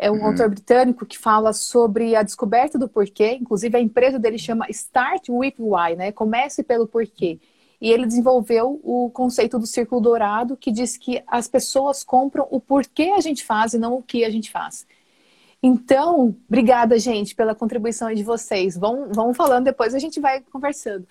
[0.02, 0.26] É um uhum.
[0.26, 3.38] autor britânico que fala sobre a descoberta do porquê.
[3.40, 6.12] Inclusive, a empresa dele chama Start with Why, né?
[6.12, 7.40] Comece pelo porquê.
[7.80, 12.60] E ele desenvolveu o conceito do círculo dourado, que diz que as pessoas compram o
[12.60, 14.88] porquê a gente faz e não o que a gente faz.
[15.62, 18.76] Então, obrigada, gente, pela contribuição de vocês.
[18.76, 21.08] Vão, vão falando, depois a gente vai conversando.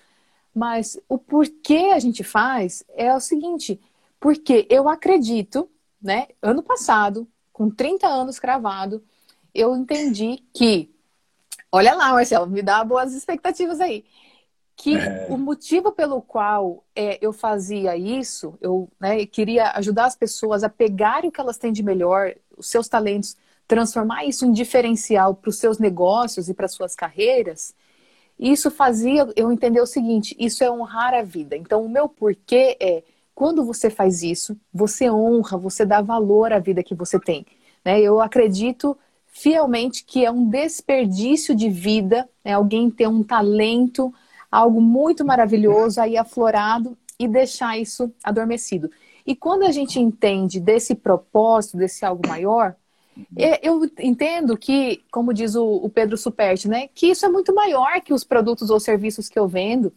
[0.53, 3.79] Mas o porquê a gente faz é o seguinte,
[4.19, 5.69] porque eu acredito,
[6.01, 6.27] né?
[6.41, 7.25] Ano passado,
[7.61, 9.03] com 30 anos cravado,
[9.53, 10.89] eu entendi que,
[11.71, 14.03] olha lá, Marcelo, me dá boas expectativas aí,
[14.75, 15.27] que é.
[15.29, 20.69] o motivo pelo qual é, eu fazia isso, eu né, queria ajudar as pessoas a
[20.69, 25.49] pegarem o que elas têm de melhor, os seus talentos, transformar isso em diferencial para
[25.49, 27.75] os seus negócios e para suas carreiras,
[28.39, 31.55] isso fazia eu entender o seguinte: isso é honrar a vida.
[31.55, 36.59] Então, o meu porquê é quando você faz isso, você honra, você dá valor à
[36.59, 37.45] vida que você tem.
[37.83, 37.99] Né?
[37.99, 42.53] Eu acredito fielmente que é um desperdício de vida, né?
[42.53, 44.13] alguém ter um talento,
[44.51, 48.91] algo muito maravilhoso aí aflorado e deixar isso adormecido.
[49.25, 52.75] E quando a gente entende desse propósito, desse algo maior,
[53.61, 58.13] eu entendo que, como diz o, Pedro Superti, né, que isso é muito maior que
[58.13, 59.93] os produtos ou serviços que eu vendo.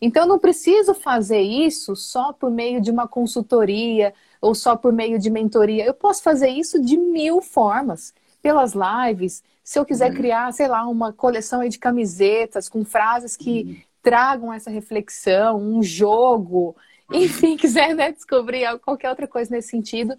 [0.00, 4.92] Então, eu não preciso fazer isso só por meio de uma consultoria ou só por
[4.92, 5.84] meio de mentoria.
[5.84, 8.14] Eu posso fazer isso de mil formas.
[8.42, 13.82] Pelas lives, se eu quiser criar, sei lá, uma coleção de camisetas com frases que
[14.02, 16.76] tragam essa reflexão, um jogo,
[17.10, 20.14] enfim, quiser né, descobrir qualquer outra coisa nesse sentido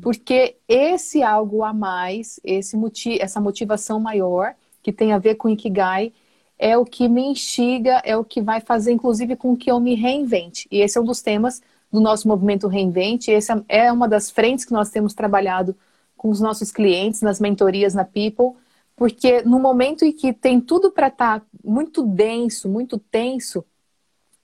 [0.00, 5.48] porque esse algo a mais, esse motiv essa motivação maior, que tem a ver com
[5.48, 6.12] Ikigai,
[6.58, 9.94] é o que me instiga, é o que vai fazer, inclusive, com que eu me
[9.94, 10.66] reinvente.
[10.70, 13.32] E esse é um dos temas do nosso movimento Reinvente.
[13.32, 15.76] Essa é uma das frentes que nós temos trabalhado
[16.16, 18.60] com os nossos clientes nas mentorias na People,
[18.96, 23.64] porque no momento em que tem tudo para estar tá muito denso, muito tenso,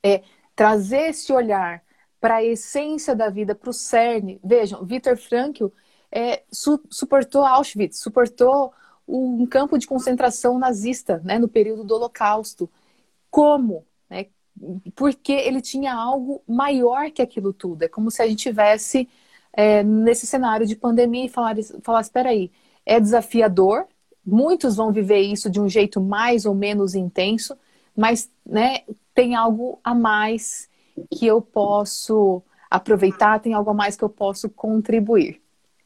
[0.02, 0.22] é
[0.54, 1.82] trazer esse olhar
[2.24, 4.40] para a essência da vida, para o cerne.
[4.42, 5.66] Vejam, Viktor Frankl
[6.10, 8.72] é, su suportou Auschwitz, suportou
[9.06, 12.70] um campo de concentração nazista né, no período do Holocausto.
[13.30, 13.84] Como?
[14.08, 14.28] Né?
[14.94, 17.82] Porque ele tinha algo maior que aquilo tudo.
[17.82, 19.06] É como se a gente tivesse
[19.52, 22.50] é, nesse cenário de pandemia e falar espera aí,
[22.86, 23.86] é desafiador,
[24.24, 27.54] muitos vão viver isso de um jeito mais ou menos intenso,
[27.94, 28.80] mas né,
[29.14, 30.72] tem algo a mais
[31.12, 35.40] que eu posso aproveitar, tem algo a mais que eu posso contribuir.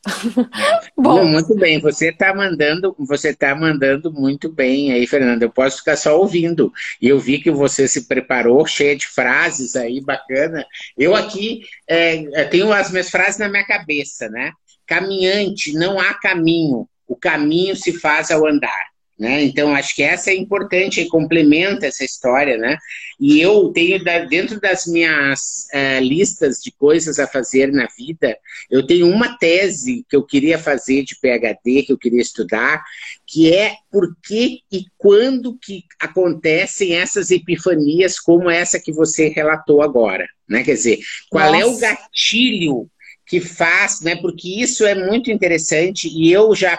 [0.96, 5.44] Bom, muito bem, você está mandando, você tá mandando muito bem aí, Fernanda.
[5.44, 6.72] Eu posso ficar só ouvindo.
[7.00, 10.64] E eu vi que você se preparou, cheia de frases aí, bacana.
[10.96, 14.52] Eu aqui é, tenho as minhas frases na minha cabeça, né?
[14.86, 16.88] Caminhante, não há caminho.
[17.06, 18.86] O caminho se faz ao andar.
[19.18, 19.42] Né?
[19.42, 22.78] Então, acho que essa é importante e complementa essa história, né?
[23.18, 28.38] E eu tenho, dentro das minhas uh, listas de coisas a fazer na vida,
[28.70, 32.80] eu tenho uma tese que eu queria fazer de PhD, que eu queria estudar,
[33.26, 39.82] que é por que e quando que acontecem essas epifanias como essa que você relatou
[39.82, 40.62] agora, né?
[40.62, 41.64] Quer dizer, qual Nossa.
[41.64, 42.88] é o gatilho
[43.28, 44.16] que faz, né?
[44.16, 46.76] Porque isso é muito interessante e eu já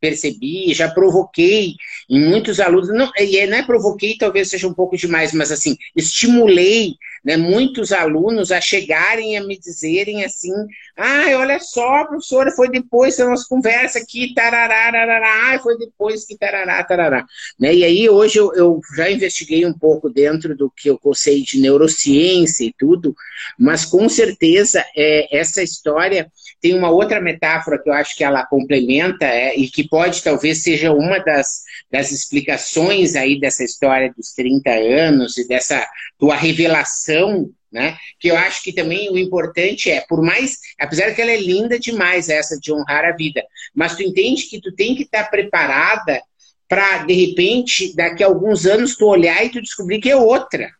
[0.00, 1.74] percebi, já provoquei
[2.10, 5.76] em muitos alunos, não, e não é provoquei, talvez seja um pouco demais, mas assim,
[5.94, 6.94] estimulei
[7.26, 10.52] né, muitos alunos a chegarem a me dizerem assim,
[10.96, 16.38] ah, olha só, professora, foi depois da nossa conversa aqui, tarará, tarará, foi depois que
[16.38, 17.26] tarará, tarará.
[17.58, 21.42] Né, e aí hoje eu, eu já investiguei um pouco dentro do que eu sei
[21.42, 23.12] de neurociência e tudo,
[23.58, 28.46] mas com certeza é, essa história tem uma outra metáfora que eu acho que ela
[28.46, 34.32] complementa é, e que pode talvez seja uma das, das explicações aí dessa história dos
[34.32, 35.86] 30 anos e dessa
[36.18, 37.96] tua revelação, né?
[38.18, 41.78] Que eu acho que também o importante é, por mais, apesar que ela é linda
[41.78, 43.44] demais essa de honrar a vida,
[43.74, 46.20] mas tu entende que tu tem que estar preparada
[46.68, 50.70] para de repente daqui a alguns anos tu olhar e tu descobrir que é outra,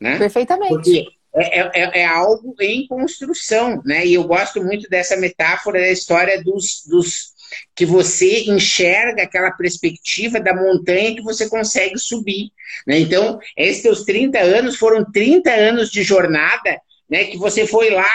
[0.00, 0.18] né?
[0.18, 0.74] Perfeitamente.
[0.74, 4.04] Porque é, é, é, é, algo em construção, né?
[4.04, 7.32] E eu gosto muito dessa metáfora da história dos, dos
[7.74, 12.50] que você enxerga aquela perspectiva da montanha que você consegue subir.
[12.86, 12.98] Né?
[12.98, 18.08] Então, esses teus 30 anos foram 30 anos de jornada né, que você foi lá,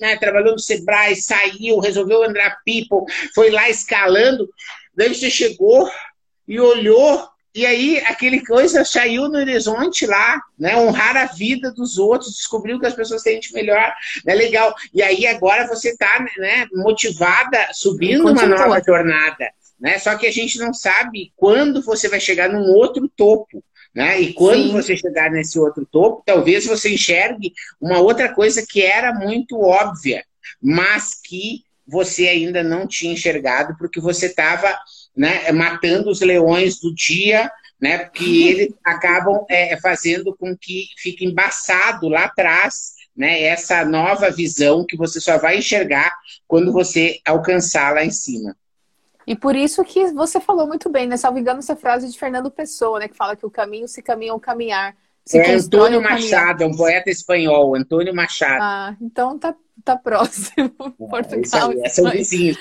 [0.00, 4.48] né, trabalhou no Sebrae, saiu, resolveu andar people, foi lá escalando,
[4.94, 5.90] daí você chegou
[6.46, 10.76] e olhou e aí aquele coisa saiu no horizonte lá, né?
[10.76, 13.94] Honrar a vida dos outros, descobriu que as pessoas têm de melhor,
[14.26, 14.34] né?
[14.34, 14.74] legal.
[14.92, 19.98] E aí agora você está né, motivada, subindo uma nova jornada, né?
[19.98, 23.64] Só que a gente não sabe quando você vai chegar num outro topo.
[23.94, 24.20] Né?
[24.20, 24.72] E quando Sim.
[24.72, 30.22] você chegar nesse outro topo, talvez você enxergue uma outra coisa que era muito óbvia,
[30.62, 34.76] mas que você ainda não tinha enxergado porque você estava
[35.16, 37.50] né, matando os leões do dia,
[37.80, 44.30] né, porque eles acabam é, fazendo com que fique embaçado lá atrás né, essa nova
[44.30, 46.12] visão que você só vai enxergar
[46.46, 48.54] quando você alcançar lá em cima.
[49.26, 51.16] E por isso que você falou muito bem, né?
[51.16, 53.08] Salvo engano, essa frase de Fernando Pessoa, né?
[53.08, 54.94] Que fala que o caminho se caminha ao caminhar.
[55.24, 58.62] Se é Antônio Machado, é um poeta espanhol, Antônio Machado.
[58.62, 59.52] Ah, então tá,
[59.84, 60.72] tá próximo.
[60.78, 61.70] É, Portugal.
[61.70, 62.58] Aí, são vizinhos.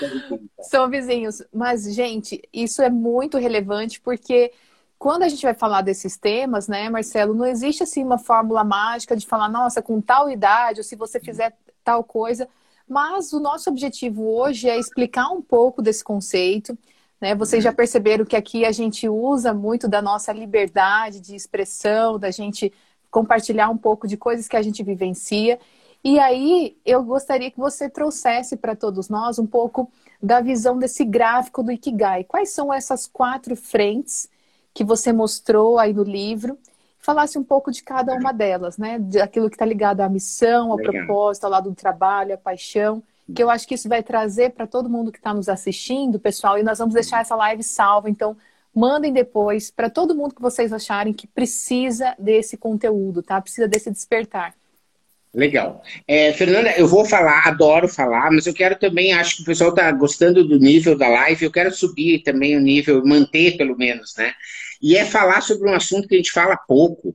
[0.62, 1.43] São vizinhos.
[1.54, 4.51] Mas, gente, isso é muito relevante porque
[4.97, 9.15] quando a gente vai falar desses temas, né, Marcelo, não existe assim uma fórmula mágica
[9.15, 12.47] de falar, nossa, com tal idade, ou se você fizer tal coisa.
[12.88, 16.78] Mas o nosso objetivo hoje é explicar um pouco desse conceito.
[17.19, 17.34] Né?
[17.36, 22.32] Vocês já perceberam que aqui a gente usa muito da nossa liberdade de expressão, da
[22.32, 22.71] gente
[23.10, 25.60] compartilhar um pouco de coisas que a gente vivencia.
[26.06, 29.91] E aí eu gostaria que você trouxesse para todos nós um pouco
[30.22, 32.24] da visão desse gráfico do Ikigai.
[32.24, 34.30] Quais são essas quatro frentes
[34.72, 36.60] que você mostrou aí no livro?
[37.00, 39.00] Falasse um pouco de cada uma delas, né?
[39.00, 40.94] Daquilo que está ligado à missão, ao Legal.
[40.94, 43.02] propósito, ao lado do trabalho, à paixão
[43.34, 46.60] que eu acho que isso vai trazer para todo mundo que está nos assistindo, pessoal,
[46.60, 48.08] e nós vamos deixar essa live salva.
[48.08, 48.38] Então,
[48.74, 53.41] mandem depois para todo mundo que vocês acharem que precisa desse conteúdo, tá?
[53.41, 54.54] Precisa desse despertar.
[55.36, 55.84] Legal.
[56.08, 59.71] É, Fernanda, eu vou falar, adoro falar, mas eu quero também, acho que o pessoal
[59.71, 64.15] está gostando do nível da live, eu quero subir também o nível, manter pelo menos,
[64.17, 64.34] né?
[64.82, 67.13] E é falar sobre um assunto que a gente fala pouco,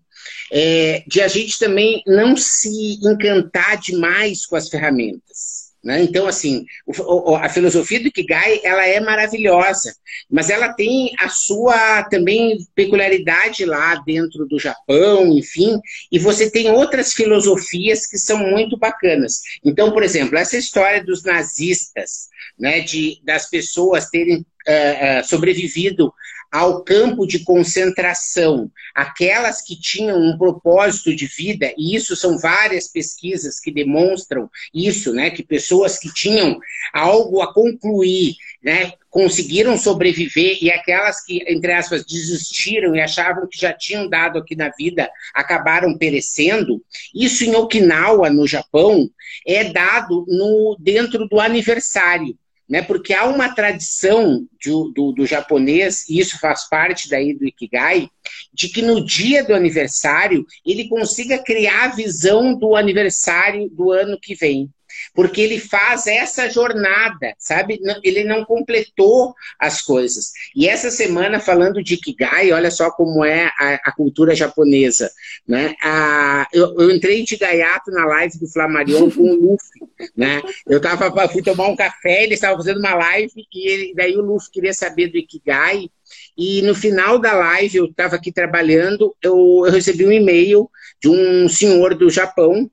[0.53, 5.70] é, de a gente também não se encantar demais com as ferramentas.
[5.83, 6.03] Né?
[6.03, 9.95] Então, assim, o, a filosofia do Ikigai, ela é maravilhosa,
[10.31, 15.81] mas ela tem a sua também peculiaridade lá dentro do Japão, enfim,
[16.13, 19.41] e você tem outras filosofias que são muito bacanas.
[19.65, 26.13] Então, por exemplo, essa história dos nazistas, né, de, das pessoas terem uh, uh, sobrevivido
[26.51, 32.89] ao campo de concentração, aquelas que tinham um propósito de vida, e isso são várias
[32.89, 36.59] pesquisas que demonstram isso, né, que pessoas que tinham
[36.93, 43.59] algo a concluir, né, conseguiram sobreviver e aquelas que, entre aspas, desistiram e achavam que
[43.59, 46.83] já tinham dado aqui na vida, acabaram perecendo.
[47.15, 49.09] Isso em Okinawa, no Japão,
[49.47, 52.37] é dado no dentro do aniversário
[52.71, 52.81] né?
[52.81, 58.09] Porque há uma tradição do, do, do, japonês, e isso faz parte daí do Ikigai,
[58.55, 64.17] de que no dia do aniversário ele consiga criar a visão do aniversário do ano
[64.21, 64.71] que vem
[65.15, 67.81] porque ele faz essa jornada, sabe?
[68.03, 70.33] Ele não completou as coisas.
[70.55, 75.11] E essa semana, falando de Ikigai, olha só como é a, a cultura japonesa,
[75.47, 75.75] né?
[75.83, 80.43] A, eu, eu, entrei de gaiato na live do Flamarion com o Luffy, né?
[80.67, 84.23] Eu tava, fui tomar um café, ele estava fazendo uma live, e ele, daí o
[84.23, 85.89] Luffy queria saber do Ikigai,
[86.37, 91.09] e no final da live, eu estava aqui trabalhando, eu, eu recebi um e-mail de
[91.09, 92.71] um senhor do Japão,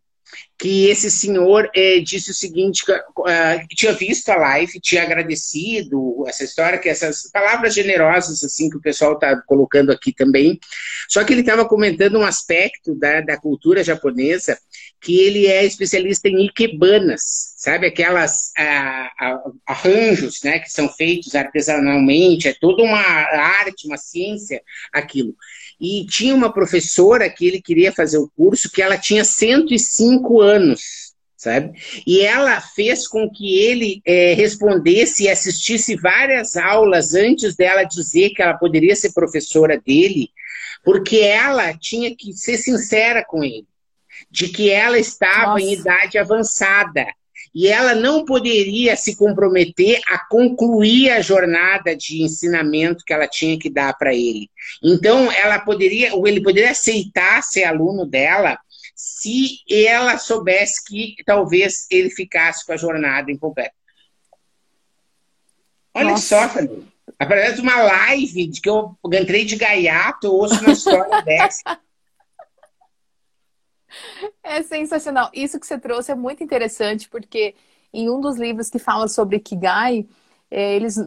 [0.57, 6.23] que esse senhor é, disse o seguinte, que, uh, tinha visto a live, tinha agradecido
[6.27, 10.59] essa história, que essas palavras generosas assim que o pessoal está colocando aqui também.
[11.07, 14.57] Só que ele estava comentando um aspecto da, da cultura japonesa
[14.99, 22.47] que ele é especialista em ikebanas, sabe aquelas uh, arranjos, né, que são feitos artesanalmente,
[22.47, 24.61] é toda uma arte, uma ciência,
[24.91, 25.35] aquilo.
[25.79, 31.13] E tinha uma professora que ele queria fazer o curso que ela tinha 105 anos,
[31.35, 31.79] sabe?
[32.05, 38.31] E ela fez com que ele é, respondesse e assistisse várias aulas antes dela dizer
[38.31, 40.29] que ela poderia ser professora dele,
[40.83, 43.67] porque ela tinha que ser sincera com ele,
[44.31, 45.61] de que ela estava Nossa.
[45.63, 47.05] em idade avançada
[47.53, 53.57] e ela não poderia se comprometer a concluir a jornada de ensinamento que ela tinha
[53.57, 54.49] que dar para ele.
[54.83, 58.60] Então, ela poderia, ou ele poderia aceitar ser aluno dela
[58.95, 63.74] se ela soubesse que talvez ele ficasse com a jornada incompleta.
[65.93, 66.41] Olha Nossa.
[66.41, 66.88] só, Fernando.
[67.19, 71.80] Aparece uma live de que eu entrei de gaiato, eu ouço uma história dessa.
[74.43, 75.29] É sensacional.
[75.33, 77.55] Isso que você trouxe é muito interessante, porque
[77.93, 80.07] em um dos livros que fala sobre Kigai,
[80.49, 80.97] é, eles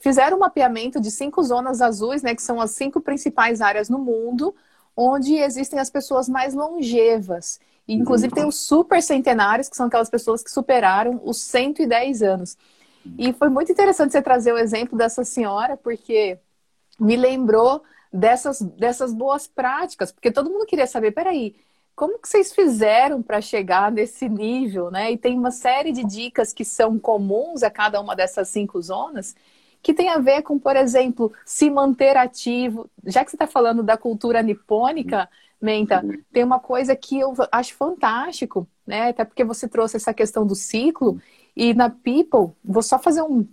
[0.00, 3.98] fizeram um mapeamento de cinco zonas azuis, né, que são as cinco principais áreas no
[3.98, 4.54] mundo,
[4.96, 7.58] onde existem as pessoas mais longevas.
[7.86, 12.56] E, inclusive tem os super centenários, que são aquelas pessoas que superaram os 110 anos.
[13.18, 16.38] E foi muito interessante você trazer o exemplo dessa senhora, porque
[16.98, 17.82] me lembrou
[18.12, 21.56] dessas, dessas boas práticas, porque todo mundo queria saber, peraí,
[21.94, 25.12] como que vocês fizeram para chegar nesse nível, né?
[25.12, 29.34] E tem uma série de dicas que são comuns a cada uma dessas cinco zonas,
[29.82, 32.88] que tem a ver com, por exemplo, se manter ativo.
[33.04, 35.28] Já que você está falando da cultura nipônica,
[35.60, 39.10] Menta, tem uma coisa que eu acho fantástico, né?
[39.10, 41.20] Até porque você trouxe essa questão do ciclo,
[41.54, 43.46] e na People, vou só fazer um,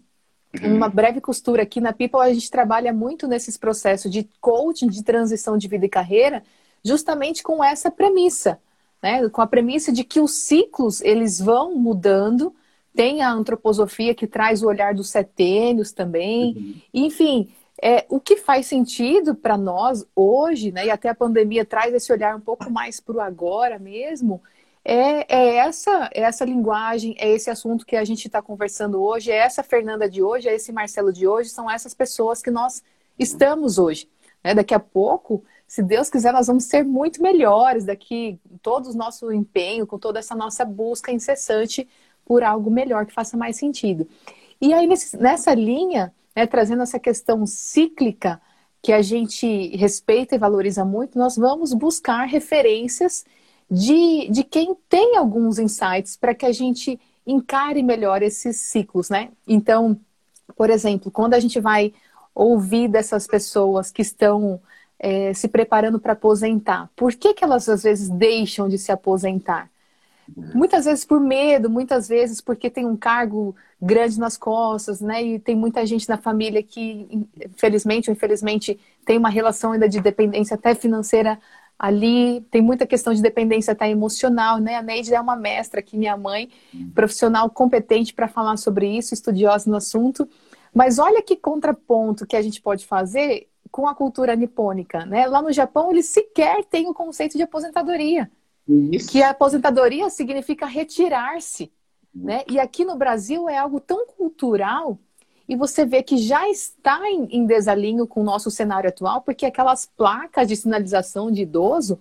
[0.61, 1.81] uma breve costura aqui.
[1.81, 5.89] Na People, a gente trabalha muito nesses processos de coaching, de transição de vida e
[5.89, 6.43] carreira,
[6.87, 8.59] justamente com essa premissa,
[9.01, 9.27] né?
[9.29, 12.55] Com a premissa de que os ciclos, eles vão mudando,
[12.95, 16.55] tem a antroposofia que traz o olhar dos setênios também.
[16.55, 16.75] Uhum.
[16.93, 17.49] Enfim,
[17.81, 22.11] é, o que faz sentido para nós hoje, né, e até a pandemia traz esse
[22.11, 24.41] olhar um pouco mais para o agora mesmo,
[24.83, 29.31] é, é, essa, é essa linguagem, é esse assunto que a gente está conversando hoje,
[29.31, 32.81] é essa Fernanda de hoje, é esse Marcelo de hoje, são essas pessoas que nós
[33.19, 34.09] estamos hoje.
[34.43, 34.55] Né?
[34.55, 39.31] Daqui a pouco, se Deus quiser, nós vamos ser muito melhores daqui, todo o nosso
[39.31, 41.87] empenho, com toda essa nossa busca incessante
[42.25, 44.07] por algo melhor que faça mais sentido.
[44.61, 44.87] E aí,
[45.19, 48.41] nessa linha, né, trazendo essa questão cíclica,
[48.81, 53.25] que a gente respeita e valoriza muito, nós vamos buscar referências
[53.69, 59.29] de, de quem tem alguns insights para que a gente encare melhor esses ciclos, né?
[59.45, 59.99] Então,
[60.55, 61.93] por exemplo, quando a gente vai
[62.33, 64.61] ouvir dessas pessoas que estão
[64.99, 69.69] é, se preparando para aposentar, por que, que elas às vezes deixam de se aposentar?
[70.53, 75.23] Muitas vezes por medo, muitas vezes porque tem um cargo grande nas costas, né?
[75.23, 77.07] E tem muita gente na família que,
[77.45, 81.39] infelizmente ou infelizmente, tem uma relação ainda de dependência até financeira
[81.77, 84.75] ali tem muita questão de dependência até emocional, né?
[84.75, 86.49] A Neide é uma mestra aqui, minha mãe,
[86.93, 90.27] profissional competente para falar sobre isso, estudiosa no assunto.
[90.73, 95.27] Mas olha que contraponto que a gente pode fazer com a cultura nipônica, né?
[95.27, 98.29] Lá no Japão, eles sequer têm o conceito de aposentadoria.
[98.67, 99.09] Isso.
[99.09, 101.71] Que a aposentadoria significa retirar-se,
[102.13, 102.43] né?
[102.49, 104.99] E aqui no Brasil é algo tão cultural
[105.47, 109.45] e você vê que já está em, em desalinho com o nosso cenário atual, porque
[109.45, 111.99] aquelas placas de sinalização de idoso,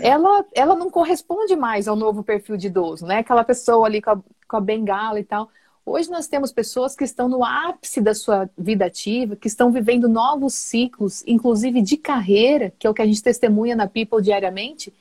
[0.00, 3.18] ela, ela não corresponde mais ao novo perfil de idoso, né?
[3.18, 5.48] Aquela pessoa ali com a, com a bengala e tal.
[5.84, 10.08] Hoje nós temos pessoas que estão no ápice da sua vida ativa, que estão vivendo
[10.08, 14.92] novos ciclos, inclusive de carreira, que é o que a gente testemunha na People diariamente,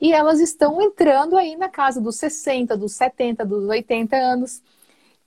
[0.00, 4.62] e elas estão entrando aí na casa dos 60, dos 70, dos 80 anos.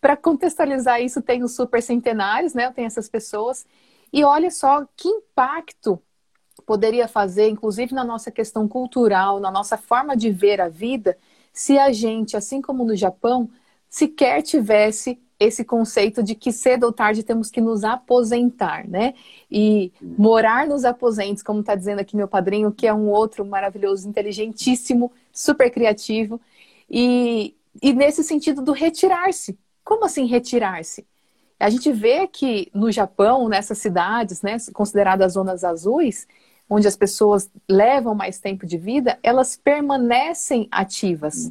[0.02, 2.70] Para contextualizar isso, tem os super centenários, né?
[2.72, 3.66] Tem essas pessoas.
[4.12, 6.02] E olha só que impacto
[6.66, 11.18] poderia fazer, inclusive na nossa questão cultural, na nossa forma de ver a vida,
[11.54, 13.50] se a gente, assim como no Japão,
[13.96, 19.14] sequer tivesse esse conceito de que cedo ou tarde temos que nos aposentar, né?
[19.50, 24.06] E morar nos aposentos, como está dizendo aqui meu padrinho, que é um outro maravilhoso,
[24.06, 26.42] inteligentíssimo, super criativo,
[26.90, 31.08] e, e nesse sentido do retirar-se, como assim retirar-se?
[31.58, 36.28] A gente vê que no Japão, nessas cidades, né, consideradas zonas azuis,
[36.70, 41.50] onde as pessoas levam mais tempo de vida, elas permanecem ativas.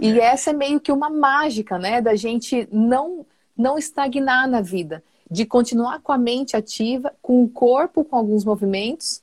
[0.00, 3.26] E essa é meio que uma mágica, né, da gente não
[3.56, 8.44] não estagnar na vida, de continuar com a mente ativa, com o corpo com alguns
[8.44, 9.22] movimentos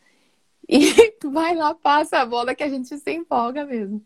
[0.68, 4.04] e vai lá passa a bola que a gente se empolga mesmo.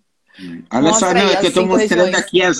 [0.71, 2.59] Olha Mostra só, não, é que eu estou mostrando aqui as,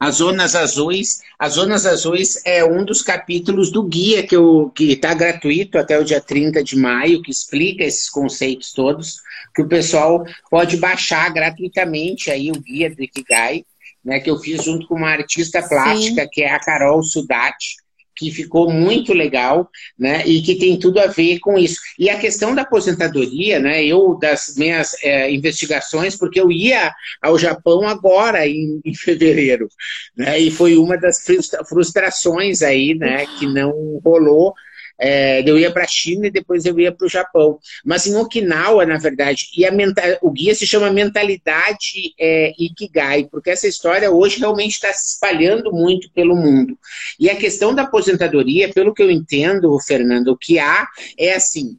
[0.00, 1.20] as zonas azuis.
[1.38, 6.20] As zonas azuis é um dos capítulos do guia que está gratuito até o dia
[6.20, 9.20] 30 de maio, que explica esses conceitos todos,
[9.54, 13.66] que o pessoal pode baixar gratuitamente aí o guia do Ikigai,
[14.02, 16.28] né, que eu fiz junto com uma artista plástica, Sim.
[16.32, 17.76] que é a Carol Sudati
[18.20, 21.80] que ficou muito legal, né, e que tem tudo a ver com isso.
[21.98, 27.38] E a questão da aposentadoria, né, eu das minhas é, investigações, porque eu ia ao
[27.38, 29.68] Japão agora em, em fevereiro,
[30.14, 31.24] né, e foi uma das
[31.66, 34.52] frustrações aí, né, que não rolou,
[35.00, 37.58] é, eu ia para a China e depois eu ia para o Japão.
[37.84, 43.26] Mas em Okinawa, na verdade, e a mental, o guia se chama Mentalidade é, Ikigai,
[43.30, 46.78] porque essa história hoje realmente está se espalhando muito pelo mundo.
[47.18, 50.86] E a questão da aposentadoria, pelo que eu entendo, Fernando, o que há
[51.18, 51.78] é assim,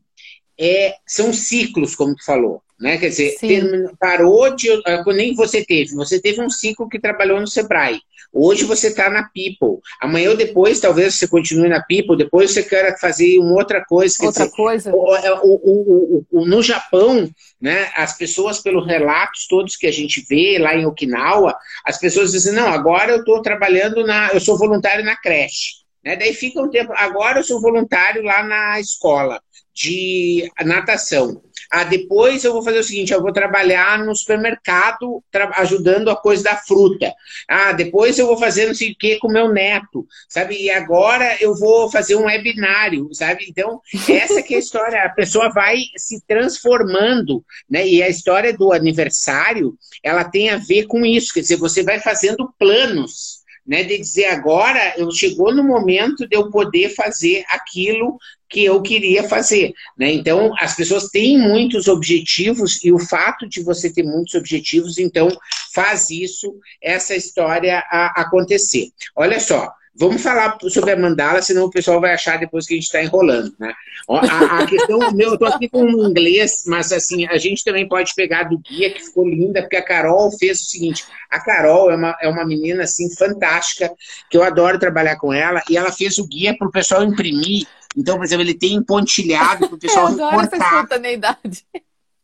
[0.60, 2.62] é, são ciclos, como tu falou.
[2.82, 2.98] Né?
[2.98, 4.68] Quer dizer, terminou, parou de.
[4.88, 5.94] Ah, nem você teve.
[5.94, 8.02] Você teve um ciclo que trabalhou no Sebrae.
[8.34, 9.84] Hoje você está na People.
[10.02, 12.18] Amanhã ou depois, talvez você continue na People.
[12.18, 14.26] Depois você queira fazer uma outra coisa.
[14.26, 14.90] Outra dizer, coisa?
[14.90, 17.30] É, o, o, o, no Japão,
[17.62, 21.56] né, as pessoas, pelos relatos todos que a gente vê lá em Okinawa,
[21.86, 24.30] as pessoas dizem: não, agora eu estou trabalhando na.
[24.34, 25.82] Eu sou voluntário na creche.
[26.04, 26.16] Né?
[26.16, 26.94] Daí fica um tempo.
[26.96, 29.40] Agora eu sou voluntário lá na escola
[29.74, 31.42] de natação.
[31.72, 36.18] Ah, depois eu vou fazer o seguinte, eu vou trabalhar no supermercado tra ajudando a
[36.18, 37.14] coisa da fruta.
[37.48, 40.62] Ah, depois eu vou fazer não sei o que com meu neto, sabe?
[40.62, 43.46] E agora eu vou fazer um webinário, sabe?
[43.48, 47.88] Então, essa que é a história, a pessoa vai se transformando, né?
[47.88, 52.02] E a história do aniversário, ela tem a ver com isso, quer dizer, você vai
[52.02, 58.18] fazendo planos, né, de dizer agora eu chegou no momento de eu poder fazer aquilo
[58.52, 59.74] que eu queria fazer.
[59.98, 60.12] Né?
[60.12, 65.30] Então, as pessoas têm muitos objetivos e o fato de você ter muitos objetivos, então,
[65.74, 68.90] faz isso, essa história a acontecer.
[69.16, 72.78] Olha só, Vamos falar sobre a mandala, senão o pessoal vai achar depois que a
[72.78, 73.74] gente está enrolando, né?
[74.10, 77.88] A, a questão, meu, eu estou aqui com um inglês, mas assim, a gente também
[77.88, 81.92] pode pegar do guia, que ficou linda, porque a Carol fez o seguinte, a Carol
[81.92, 83.92] é uma, é uma menina, assim, fantástica,
[84.30, 87.68] que eu adoro trabalhar com ela, e ela fez o guia para o pessoal imprimir,
[87.96, 90.60] então, por exemplo, ele tem pontilhado para o pessoal eu adoro recortar.
[90.60, 91.66] essa espontaneidade.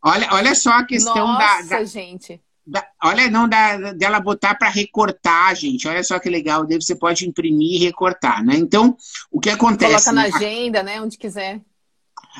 [0.02, 1.84] Olha, olha só a questão Nossa, da, da...
[1.84, 5.88] gente da, olha, não, da, dela botar para recortar, gente.
[5.88, 6.66] Olha só que legal.
[6.66, 8.56] Daí você pode imprimir e recortar, né?
[8.56, 8.96] Então,
[9.30, 10.04] o que acontece?
[10.04, 11.00] Coloca na agenda, né?
[11.00, 11.60] Onde quiser.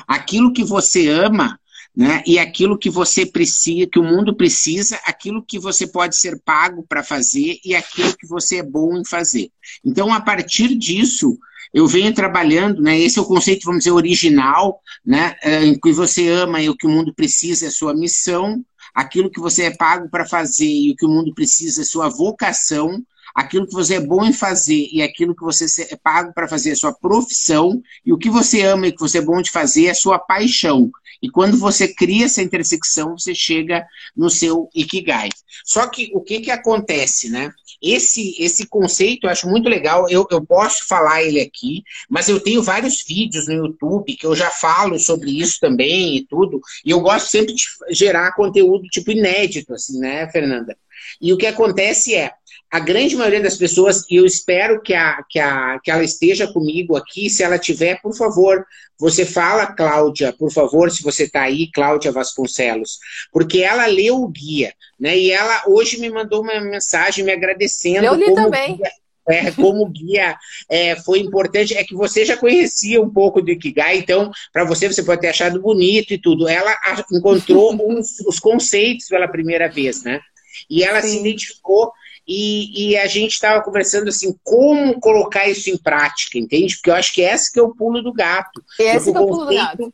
[0.07, 1.59] Aquilo que você ama,
[1.95, 2.23] né?
[2.27, 6.85] E aquilo que você precisa, que o mundo precisa, aquilo que você pode ser pago
[6.87, 9.49] para fazer e aquilo que você é bom em fazer.
[9.83, 11.39] Então, a partir disso,
[11.73, 12.97] eu venho trabalhando, né?
[12.99, 15.35] Esse é o conceito, vamos dizer, original, né?
[15.43, 18.63] É, em que você ama e o que o mundo precisa é sua missão,
[18.93, 22.09] aquilo que você é pago para fazer e o que o mundo precisa é sua
[22.09, 23.03] vocação,
[23.39, 26.71] aquilo que você é bom em fazer e aquilo que você é pago para fazer
[26.71, 29.85] é sua profissão, e o que você ama e que você é bom de fazer
[29.85, 30.91] é sua paixão.
[31.21, 33.85] E quando você cria essa intersecção, você chega
[34.15, 35.29] no seu Ikigai.
[35.65, 37.51] Só que o que, que acontece, né?
[37.81, 42.41] Esse, esse conceito eu acho muito legal, eu, eu posso falar ele aqui, mas eu
[42.41, 46.91] tenho vários vídeos no YouTube que eu já falo sobre isso também e tudo, e
[46.91, 50.77] eu gosto sempre de gerar conteúdo tipo inédito, assim, né, Fernanda?
[51.21, 52.33] E o que acontece é,
[52.71, 56.51] a grande maioria das pessoas, e eu espero que, a, que, a, que ela esteja
[56.51, 58.65] comigo aqui, se ela tiver, por favor,
[58.97, 62.99] você fala, Cláudia, por favor, se você está aí, Cláudia Vasconcelos,
[63.31, 65.17] porque ela leu o guia, né?
[65.17, 68.05] E ela hoje me mandou uma mensagem me agradecendo.
[68.05, 68.75] Eu li também.
[68.75, 68.91] Guia,
[69.29, 70.35] é, como guia
[70.69, 74.87] é, foi importante, é que você já conhecia um pouco do Ikigai, então, para você,
[74.87, 76.47] você pode ter achado bonito e tudo.
[76.47, 76.75] Ela
[77.11, 80.19] encontrou os, os conceitos pela primeira vez, né?
[80.69, 81.09] E ela Sim.
[81.09, 81.91] se identificou
[82.31, 86.75] e, e a gente estava conversando assim, como colocar isso em prática, entende?
[86.75, 88.63] Porque eu acho que esse que é o pulo do gato.
[88.79, 89.91] Esse é o pulo do gato.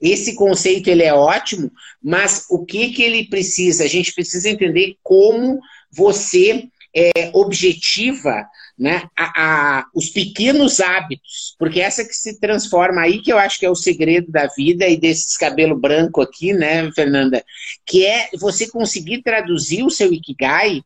[0.00, 1.70] Esse conceito ele é ótimo,
[2.02, 3.84] mas o que, que ele precisa?
[3.84, 5.60] A gente precisa entender como
[5.90, 6.64] você
[6.94, 8.46] é, objetiva
[8.78, 13.58] né, a, a, os pequenos hábitos, porque essa que se transforma aí, que eu acho
[13.58, 17.44] que é o segredo da vida e desses cabelo branco aqui, né, Fernanda,
[17.86, 20.82] que é você conseguir traduzir o seu Ikigai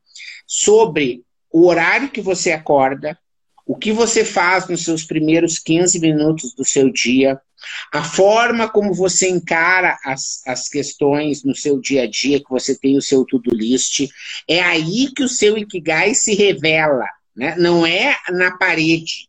[0.53, 3.17] sobre o horário que você acorda,
[3.65, 7.41] o que você faz nos seus primeiros 15 minutos do seu dia,
[7.93, 12.77] a forma como você encara as, as questões no seu dia a dia, que você
[12.77, 14.09] tem o seu to-do list,
[14.49, 17.55] é aí que o seu Ikigai se revela, né?
[17.57, 19.29] não é na parede,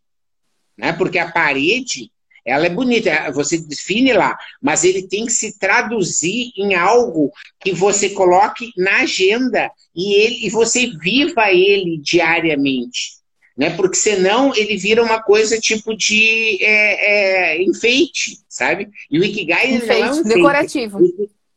[0.75, 0.91] né?
[0.91, 2.11] porque a parede
[2.45, 7.71] ela é bonita, você define lá, mas ele tem que se traduzir em algo que
[7.71, 13.21] você coloque na agenda e, ele, e você viva ele diariamente.
[13.55, 13.69] Né?
[13.71, 18.89] Porque senão ele vira uma coisa tipo de é, é, enfeite, sabe?
[19.09, 20.99] E o Ikigai enfeite, não é um decorativo.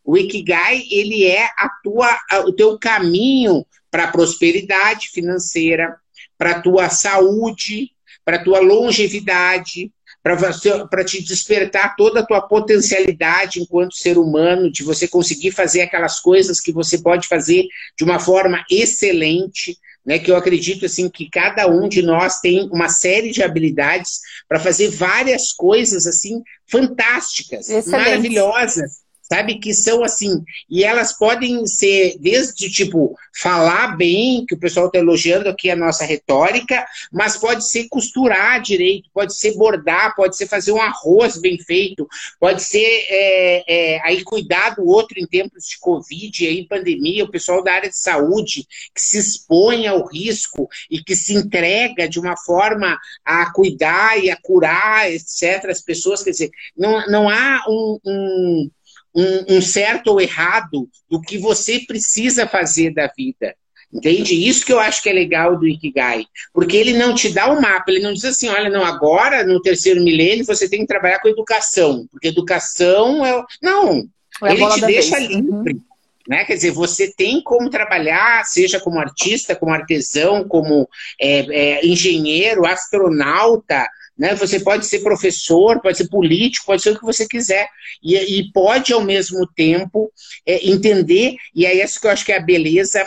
[0.04, 5.96] O Ikigai ele é a tua, o teu caminho para a prosperidade financeira,
[6.36, 7.92] para a tua saúde,
[8.24, 9.90] para a tua longevidade,
[10.24, 16.18] para te despertar toda a tua potencialidade enquanto ser humano, de você conseguir fazer aquelas
[16.18, 20.18] coisas que você pode fazer de uma forma excelente, né?
[20.18, 24.58] Que eu acredito assim que cada um de nós tem uma série de habilidades para
[24.58, 27.90] fazer várias coisas assim fantásticas, Excelente.
[27.90, 29.58] maravilhosas sabe?
[29.58, 34.98] Que são assim, e elas podem ser desde tipo falar bem, que o pessoal está
[34.98, 40.46] elogiando aqui a nossa retórica, mas pode ser costurar direito, pode ser bordar, pode ser
[40.46, 42.06] fazer um arroz bem feito,
[42.38, 47.30] pode ser é, é, aí cuidar do outro em tempos de Covid, aí pandemia, o
[47.30, 52.20] pessoal da área de saúde que se expõe ao risco e que se entrega de
[52.20, 57.64] uma forma a cuidar e a curar, etc., as pessoas, quer dizer, não, não há
[57.68, 58.70] um, um
[59.14, 63.54] um, um certo ou errado do que você precisa fazer da vida.
[63.92, 64.34] Entende?
[64.34, 66.26] Isso que eu acho que é legal do Ikigai.
[66.52, 69.46] Porque ele não te dá o um mapa, ele não diz assim, olha, não, agora,
[69.46, 72.08] no terceiro milênio, você tem que trabalhar com educação.
[72.10, 73.44] Porque educação é.
[73.62, 74.08] Não!
[74.42, 75.30] É ele te deixa vez.
[75.30, 75.74] livre.
[75.74, 75.80] Uhum.
[76.26, 76.44] Né?
[76.44, 80.88] Quer dizer, você tem como trabalhar, seja como artista, como artesão, como
[81.20, 84.34] é, é, engenheiro, astronauta, né?
[84.36, 87.68] Você pode ser professor, pode ser político, pode ser o que você quiser.
[88.02, 90.10] E, e pode, ao mesmo tempo,
[90.46, 93.04] é, entender, e é isso que eu acho que é a beleza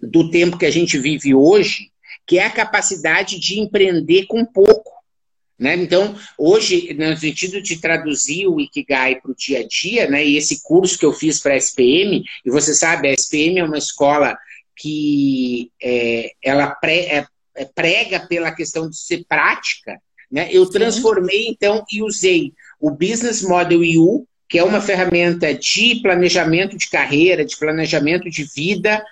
[0.00, 1.90] do tempo que a gente vive hoje,
[2.26, 4.93] que é a capacidade de empreender com pouco.
[5.58, 5.76] Né?
[5.76, 10.24] Então, hoje, no sentido de traduzir o Ikigai para o dia a dia, né?
[10.24, 13.64] e esse curso que eu fiz para a SPM, e você sabe, a SPM é
[13.64, 14.36] uma escola
[14.76, 20.00] que é, ela pre, é, é, prega pela questão de ser prática,
[20.30, 20.48] né?
[20.50, 26.76] Eu transformei, então, e usei o Business Model U, que é uma ferramenta de planejamento
[26.76, 29.04] de carreira, de planejamento de vida,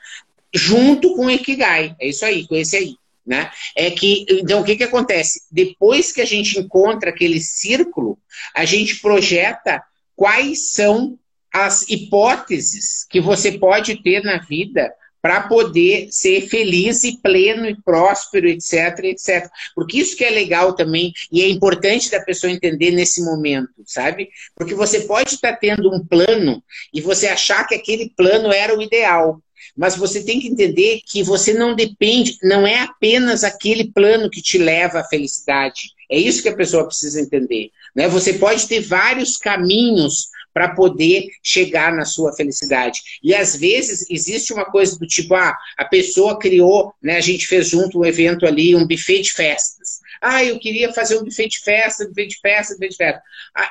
[0.52, 1.94] junto com o Ikigai.
[2.00, 2.96] É isso aí, com esse aí.
[3.24, 3.50] Né?
[3.76, 5.42] É que, então, o que, que acontece?
[5.50, 8.18] Depois que a gente encontra aquele círculo,
[8.54, 9.82] a gente projeta
[10.16, 11.18] quais são
[11.52, 14.92] as hipóteses que você pode ter na vida
[15.22, 19.48] para poder ser feliz e pleno e próspero, etc, etc.
[19.72, 24.28] Porque isso que é legal também e é importante da pessoa entender nesse momento, sabe?
[24.56, 26.62] Porque você pode estar tá tendo um plano
[26.92, 29.40] e você achar que aquele plano era o ideal.
[29.76, 34.42] Mas você tem que entender que você não depende, não é apenas aquele plano que
[34.42, 35.90] te leva à felicidade.
[36.10, 37.70] É isso que a pessoa precisa entender.
[37.94, 38.08] Né?
[38.08, 43.00] Você pode ter vários caminhos para poder chegar na sua felicidade.
[43.22, 47.46] E às vezes existe uma coisa do tipo, ah, a pessoa criou, né, a gente
[47.46, 50.00] fez junto um evento ali, um buffet de festas.
[50.20, 53.22] Ah, eu queria fazer um buffet de festa, buffet de festa, buffet de festa.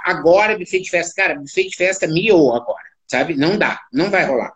[0.04, 3.36] Agora, buffet de festa, cara, buffet de festa miou agora, sabe?
[3.36, 4.54] Não dá, não vai rolar.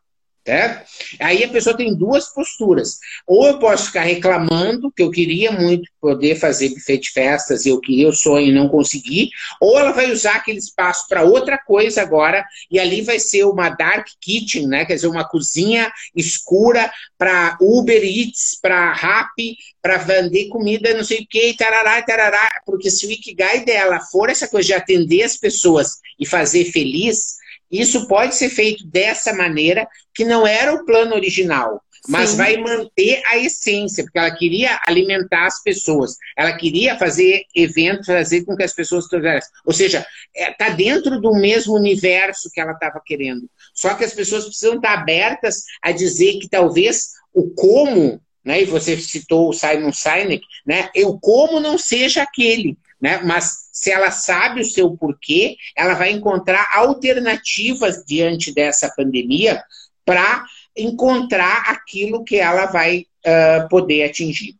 [1.19, 2.99] Aí a pessoa tem duas posturas.
[3.25, 7.79] Ou eu posso ficar reclamando que eu queria muito poder fazer buffet de festas, eu
[7.79, 12.01] queria o sonho e não consegui, ou ela vai usar aquele espaço para outra coisa
[12.01, 14.85] agora, e ali vai ser uma dark kitchen, né?
[14.85, 21.21] Quer dizer, uma cozinha escura para Uber Eats, para Rappi, para vender comida, não sei
[21.21, 22.61] o que, tarará, tarará.
[22.65, 27.35] Porque se o Ikigai dela for essa coisa de atender as pessoas e fazer feliz,
[27.71, 32.37] isso pode ser feito dessa maneira, que não era o plano original, mas Sim.
[32.37, 38.45] vai manter a essência, porque ela queria alimentar as pessoas, ela queria fazer eventos, fazer
[38.45, 39.51] com que as pessoas tivessem.
[39.65, 43.49] Ou seja, está é, dentro do mesmo universo que ela estava querendo.
[43.73, 48.65] Só que as pessoas precisam estar abertas a dizer que talvez o como, né, e
[48.65, 54.09] você citou o Simon Sinek, né, o como não seja aquele, né, mas se ela
[54.09, 59.63] sabe o seu porquê, ela vai encontrar alternativas diante dessa pandemia
[60.03, 60.43] para
[60.75, 64.55] encontrar aquilo que ela vai uh, poder atingir.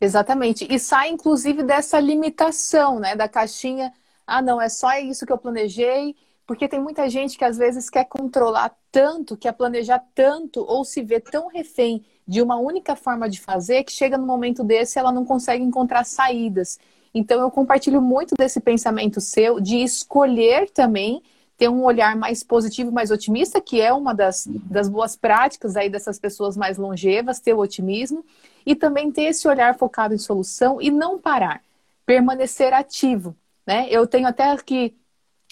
[0.00, 0.64] Exatamente.
[0.70, 3.16] E sai, inclusive, dessa limitação, né?
[3.16, 3.92] Da caixinha.
[4.24, 6.14] Ah, não, é só isso que eu planejei.
[6.46, 11.02] Porque tem muita gente que às vezes quer controlar tanto, quer planejar tanto, ou se
[11.02, 15.10] vê tão refém de uma única forma de fazer que chega no momento desse ela
[15.10, 16.78] não consegue encontrar saídas.
[17.14, 21.22] Então eu compartilho muito desse pensamento seu de escolher também
[21.56, 25.88] ter um olhar mais positivo, mais otimista, que é uma das, das boas práticas aí
[25.88, 28.24] dessas pessoas mais longevas, ter o otimismo,
[28.64, 31.62] e também ter esse olhar focado em solução e não parar,
[32.04, 33.36] permanecer ativo.
[33.66, 33.86] Né?
[33.90, 34.96] Eu tenho até aqui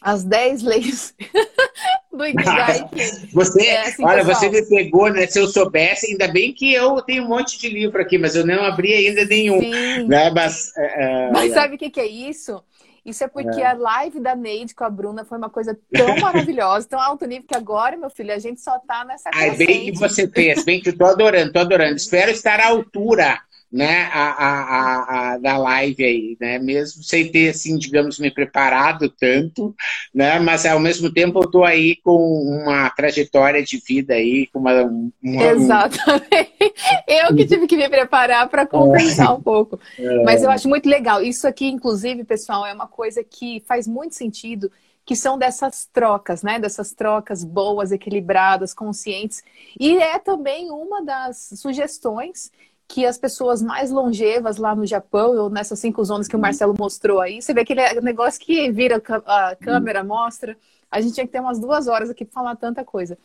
[0.01, 1.15] as 10 leis
[2.13, 2.89] do Ikigai.
[3.33, 4.37] você, é assim, olha, pessoal.
[4.37, 5.27] você me pegou, né?
[5.27, 8.47] Se eu soubesse, ainda bem que eu tenho um monte de livro aqui, mas eu
[8.47, 9.61] não abri ainda nenhum.
[9.61, 10.09] Sim.
[10.09, 10.31] Né?
[10.31, 12.63] Mas, uh, mas sabe o que, que é isso?
[13.05, 13.67] Isso é porque é.
[13.67, 17.47] a live da Neide com a Bruna foi uma coisa tão maravilhosa, tão alto nível,
[17.49, 20.81] que agora, meu filho, a gente só tá nessa Ai, bem que você fez, bem
[20.81, 21.97] que eu tô adorando, tô adorando.
[21.97, 23.39] Espero estar à altura
[23.73, 29.09] né, a, a, a, da live aí, né, mesmo sem ter, assim, digamos, me preparado
[29.09, 29.75] tanto,
[30.13, 34.59] né, mas ao mesmo tempo eu estou aí com uma trajetória de vida aí, com
[34.59, 34.83] uma...
[35.23, 36.75] uma Exatamente,
[37.07, 40.25] eu que tive que me preparar para compensar um pouco, é.
[40.25, 44.17] mas eu acho muito legal, isso aqui, inclusive, pessoal, é uma coisa que faz muito
[44.17, 44.71] sentido,
[45.05, 46.61] que são dessas trocas, né?
[46.61, 49.43] Dessas trocas boas, equilibradas, conscientes.
[49.79, 52.53] E é também uma das sugestões
[52.91, 56.75] que as pessoas mais longevas lá no Japão, ou nessas cinco zonas que o Marcelo
[56.77, 60.59] mostrou aí, você vê aquele negócio que vira a câmera, mostra.
[60.91, 63.17] A gente tinha que ter umas duas horas aqui para falar tanta coisa.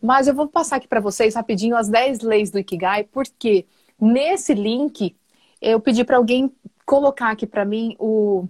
[0.00, 3.66] Mas eu vou passar aqui para vocês rapidinho as 10 leis do Ikigai, porque
[4.00, 5.16] nesse link
[5.60, 6.52] eu pedi para alguém
[6.86, 8.46] colocar aqui para mim o,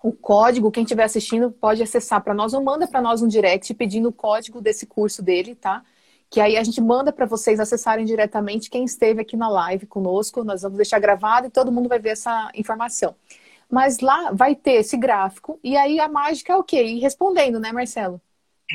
[0.00, 0.70] o código.
[0.70, 4.12] Quem estiver assistindo pode acessar para nós ou manda para nós um direct pedindo o
[4.12, 5.82] código desse curso dele, tá?
[6.34, 10.42] Que aí a gente manda para vocês acessarem diretamente quem esteve aqui na live conosco.
[10.42, 13.14] Nós vamos deixar gravado e todo mundo vai ver essa informação.
[13.70, 16.82] Mas lá vai ter esse gráfico e aí a mágica é o quê?
[16.82, 18.20] Ir respondendo, né, Marcelo?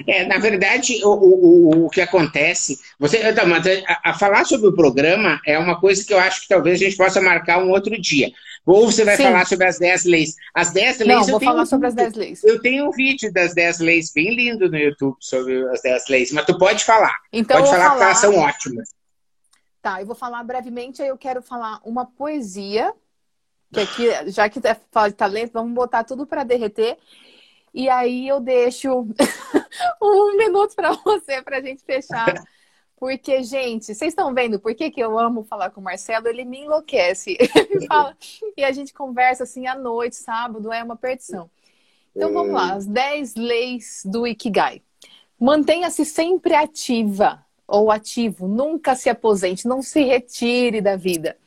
[0.08, 2.80] É, na verdade, o, o, o que acontece.
[3.00, 6.82] Você, a, a, falar sobre o programa é uma coisa que eu acho que talvez
[6.82, 8.32] a gente possa marcar um outro dia.
[8.66, 9.24] Ou você vai Sim.
[9.24, 10.36] falar sobre as 10 leis.
[10.54, 11.10] As 10 leis.
[11.10, 12.44] Não, vou falar sobre as 10 leis.
[12.44, 16.32] Eu tenho um vídeo das 10 leis bem lindo no YouTube sobre as 10 leis,
[16.32, 17.16] mas tu pode falar.
[17.34, 18.90] Então, pode falar, falar que elas são ótimas.
[19.82, 22.94] Tá, eu vou falar brevemente, aí eu quero falar uma poesia,
[23.72, 26.98] que aqui, já que é fala de talento, vamos botar tudo para derreter.
[27.74, 29.08] E aí eu deixo
[30.02, 32.34] um minuto para você, para a gente fechar.
[32.96, 36.28] Porque, gente, vocês estão vendo por que, que eu amo falar com o Marcelo?
[36.28, 37.38] Ele me enlouquece.
[37.40, 38.16] Ele fala,
[38.58, 41.50] e a gente conversa assim à noite, sábado, é uma perdição.
[42.14, 44.82] Então vamos lá, as 10 leis do Ikigai.
[45.40, 51.38] Mantenha-se sempre ativa ou ativo, nunca se aposente, não se retire da vida.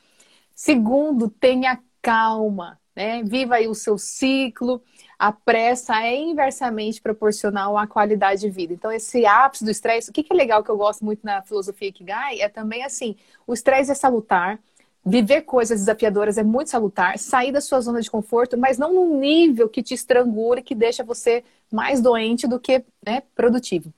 [0.55, 3.23] Segundo, tenha calma, né?
[3.23, 4.83] Viva aí o seu ciclo,
[5.19, 8.73] a pressa é inversamente proporcional à qualidade de vida.
[8.73, 11.89] Então, esse ápice do estresse, o que, é legal que eu gosto muito na filosofia
[11.89, 13.17] Ikigai é também assim:
[13.47, 14.59] o estresse é salutar,
[15.05, 19.19] viver coisas desafiadoras é muito salutar, sair da sua zona de conforto, mas não num
[19.19, 23.93] nível que te estrangule, que deixa você mais doente do que né, produtivo.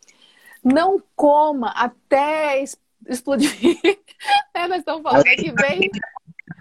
[0.62, 2.64] Não coma até
[3.06, 3.50] explodir.
[4.54, 5.90] é, nós estamos falando aqui bem.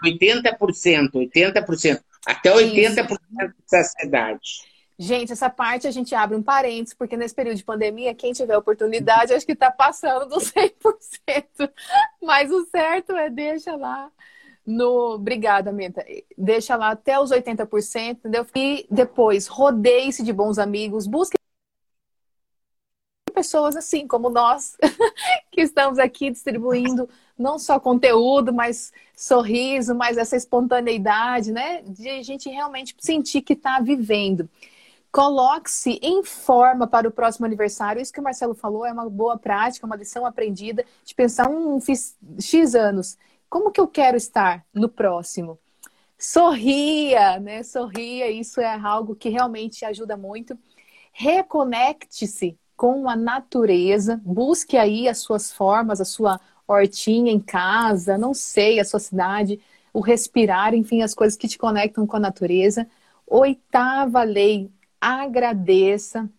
[0.04, 2.02] 80%, 80%.
[2.26, 3.18] Até 80% Isso.
[3.18, 4.74] de saciedade.
[4.98, 8.56] Gente, essa parte a gente abre um parênteses, porque nesse período de pandemia, quem tiver
[8.56, 11.70] oportunidade, acho que está passando dos 100%.
[12.22, 14.12] Mas o certo é deixa lá
[14.66, 15.16] no.
[15.16, 16.06] Obrigada, Menta.
[16.38, 18.46] Deixa lá até os 80%, entendeu?
[18.56, 21.38] E depois, rodeie-se de bons amigos, busque
[23.34, 24.78] pessoas assim como nós,
[25.52, 31.82] que estamos aqui distribuindo não só conteúdo, mas sorriso, mas essa espontaneidade, né?
[31.82, 34.50] De a gente realmente sentir que está vivendo.
[35.12, 38.02] Coloque-se em forma para o próximo aniversário.
[38.02, 41.80] Isso que o Marcelo falou é uma boa prática, uma lição aprendida de pensar, um,
[41.80, 43.18] fiz X anos.
[43.50, 45.60] Como que eu quero estar no próximo?
[46.18, 47.62] Sorria, né?
[47.64, 50.58] Sorria, isso é algo que realmente ajuda muito.
[51.12, 58.34] Reconecte-se com a natureza, busque aí as suas formas, a sua hortinha em casa, não
[58.34, 59.58] sei, a sua cidade,
[59.94, 62.86] o respirar, enfim, as coisas que te conectam com a natureza.
[63.26, 64.70] Oitava lei,
[65.00, 66.30] agradeça.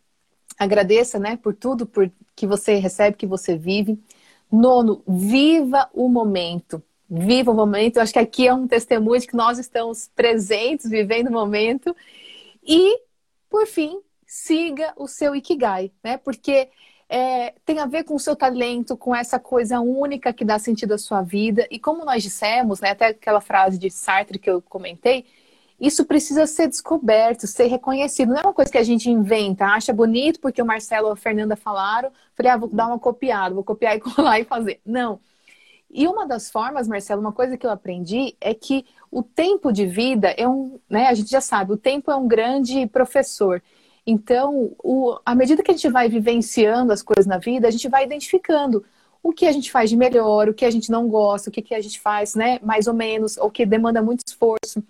[0.59, 3.99] Agradeça, né, por tudo por que você recebe, que você vive.
[4.53, 6.82] Nono, viva o momento.
[7.09, 7.97] Viva o momento.
[7.97, 11.97] Eu acho que aqui é um testemunho de que nós estamos presentes, vivendo o momento.
[12.62, 13.01] E,
[13.49, 13.99] por fim,
[14.35, 16.16] siga o seu Ikigai, né?
[16.16, 16.68] Porque
[17.09, 20.95] é, tem a ver com o seu talento, com essa coisa única que dá sentido
[20.95, 21.68] à sua vida.
[21.70, 25.24] E como nós dissemos, né, até aquela frase de Sartre que eu comentei,
[25.78, 28.30] isso precisa ser descoberto, ser reconhecido.
[28.30, 31.16] Não é uma coisa que a gente inventa, acha bonito porque o Marcelo e a
[31.16, 34.80] Fernanda falaram, falei, ah, vou dar uma copiada, vou copiar e colar e fazer.
[34.85, 35.20] Não.
[35.89, 39.87] E uma das formas, Marcelo, uma coisa que eu aprendi é que o tempo de
[39.87, 43.62] vida é um, né, a gente já sabe, o tempo é um grande professor.
[44.07, 47.88] Então, o, à medida que a gente vai vivenciando as coisas na vida, a gente
[47.88, 48.84] vai identificando
[49.22, 51.62] o que a gente faz de melhor, o que a gente não gosta, o que,
[51.62, 54.84] que a gente faz, né, mais ou menos, ou que demanda muito esforço.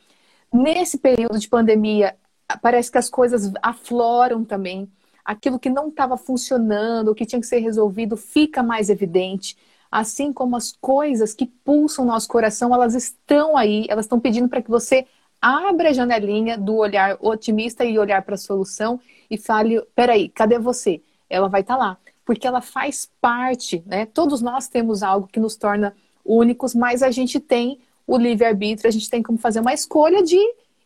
[0.53, 2.17] Nesse período de pandemia,
[2.61, 4.91] parece que as coisas afloram também.
[5.25, 9.57] Aquilo que não estava funcionando, o que tinha que ser resolvido, fica mais evidente.
[9.91, 14.61] Assim como as coisas que pulsam nosso coração, elas estão aí, elas estão pedindo para
[14.61, 15.07] que você
[15.45, 18.99] abra a janelinha do olhar otimista e olhar para a solução
[19.31, 21.03] e fale: peraí, cadê você?
[21.29, 24.07] Ela vai estar tá lá, porque ela faz parte, né?
[24.07, 28.93] Todos nós temos algo que nos torna únicos, mas a gente tem o livre-arbítrio, a
[28.93, 30.39] gente tem como fazer uma escolha de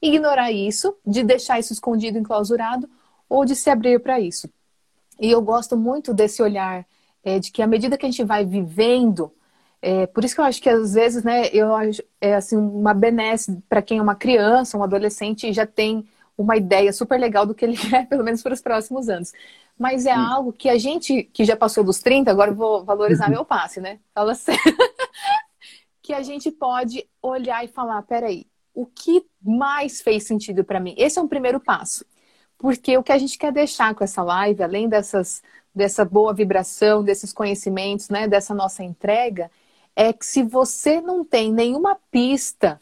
[0.03, 2.89] ignorar isso, de deixar isso escondido, enclausurado,
[3.29, 4.49] ou de se abrir para isso.
[5.21, 6.85] E eu gosto muito desse olhar
[7.25, 9.33] é, de que à medida que a gente vai vivendo
[9.81, 12.93] é, por isso que eu acho que às vezes, né, eu acho, é assim, uma
[12.93, 17.45] benesse para quem é uma criança, um adolescente e já tem uma ideia super legal
[17.47, 19.33] do que ele quer, pelo menos para os próximos anos.
[19.79, 20.21] Mas é hum.
[20.21, 23.33] algo que a gente, que já passou dos 30, agora eu vou valorizar uhum.
[23.33, 24.01] meu passe, né?
[24.13, 24.61] Fala sério.
[26.03, 30.95] que a gente pode olhar e falar, peraí, o que mais fez sentido para mim?
[30.97, 32.05] Esse é um primeiro passo.
[32.57, 37.05] Porque o que a gente quer deixar com essa live, além dessas, dessa boa vibração,
[37.05, 39.51] desses conhecimentos, né, dessa nossa entrega,
[39.99, 42.81] é que se você não tem nenhuma pista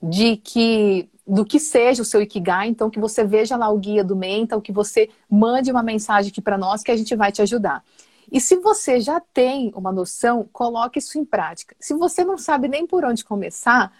[0.00, 4.04] de que do que seja o seu Ikigai, então que você veja lá o guia
[4.04, 7.42] do Mental, que você mande uma mensagem aqui para nós que a gente vai te
[7.42, 7.84] ajudar.
[8.30, 11.74] E se você já tem uma noção, coloque isso em prática.
[11.80, 13.92] Se você não sabe nem por onde começar,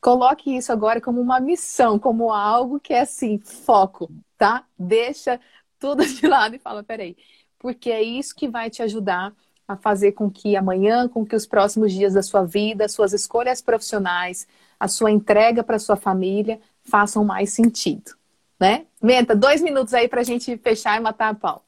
[0.00, 4.64] coloque isso agora como uma missão, como algo que é assim, foco, tá?
[4.78, 5.40] Deixa
[5.78, 7.16] tudo de lado e fala, peraí,
[7.58, 9.34] porque é isso que vai te ajudar
[9.70, 13.62] a fazer com que amanhã, com que os próximos dias da sua vida, suas escolhas
[13.62, 14.44] profissionais,
[14.80, 18.10] a sua entrega para sua família façam mais sentido,
[18.58, 18.86] né?
[19.00, 21.64] Menta, dois minutos aí para a gente fechar e matar a pau.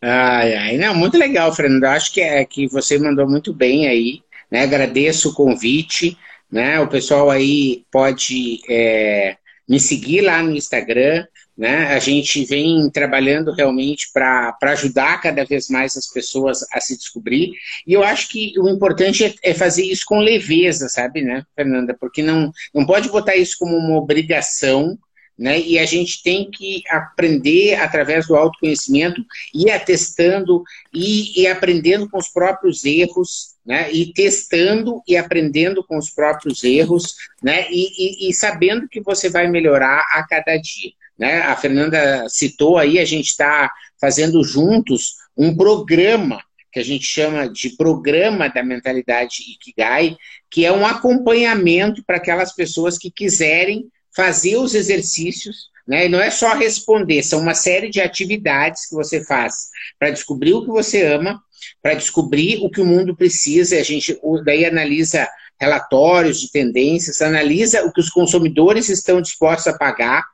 [0.00, 1.84] Ai, ai, não, muito legal, Fernando.
[1.84, 4.62] Acho que é que você mandou muito bem aí, né?
[4.62, 6.16] Agradeço o convite,
[6.50, 6.80] né?
[6.80, 9.36] O pessoal aí pode é,
[9.68, 11.26] me seguir lá no Instagram,
[11.58, 11.88] né?
[11.88, 17.50] A gente vem trabalhando realmente para ajudar cada vez mais as pessoas a se descobrir.
[17.84, 21.96] E eu acho que o importante é, é, fazer isso com leveza, sabe, né, Fernanda?
[21.98, 24.96] Porque não, não pode botar isso como uma obrigação,
[25.36, 25.60] né?
[25.60, 29.20] E a gente tem que aprender através do autoconhecimento,
[29.52, 30.62] ir atestando
[30.94, 33.92] e, e aprendendo com os próprios erros, né?
[33.92, 37.66] E testando e aprendendo com os próprios erros, né?
[37.68, 40.92] E, e, e sabendo que você vai melhorar a cada dia.
[41.18, 41.40] Né?
[41.40, 46.40] A Fernanda citou aí, a gente está fazendo juntos um programa
[46.72, 50.16] que a gente chama de programa da mentalidade Ikigai,
[50.50, 56.06] que é um acompanhamento para aquelas pessoas que quiserem fazer os exercícios, né?
[56.06, 60.52] E não é só responder, são uma série de atividades que você faz para descobrir
[60.52, 61.42] o que você ama,
[61.82, 65.26] para descobrir o que o mundo precisa, e a gente daí analisa
[65.60, 70.24] relatórios de tendências, analisa o que os consumidores estão dispostos a pagar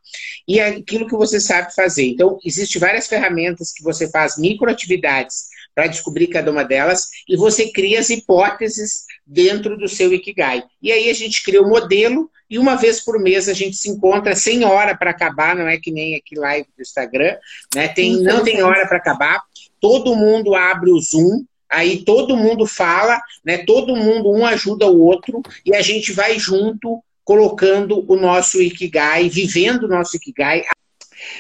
[0.47, 2.07] e aquilo que você sabe fazer.
[2.07, 7.71] Então, existem várias ferramentas que você faz microatividades para descobrir cada uma delas e você
[7.73, 10.63] cria as hipóteses dentro do seu Ikigai.
[10.81, 13.77] E aí a gente cria o um modelo e uma vez por mês a gente
[13.77, 17.37] se encontra sem hora para acabar, não é que nem aqui live do Instagram,
[17.75, 17.89] né?
[17.89, 19.43] Tem, não tem hora para acabar.
[19.81, 21.45] Todo mundo abre o Zoom,
[21.75, 23.59] aí todo mundo fala, né?
[23.59, 29.29] Todo mundo um ajuda o outro e a gente vai junto colocando o nosso Ikigai,
[29.29, 30.65] vivendo o nosso Ikigai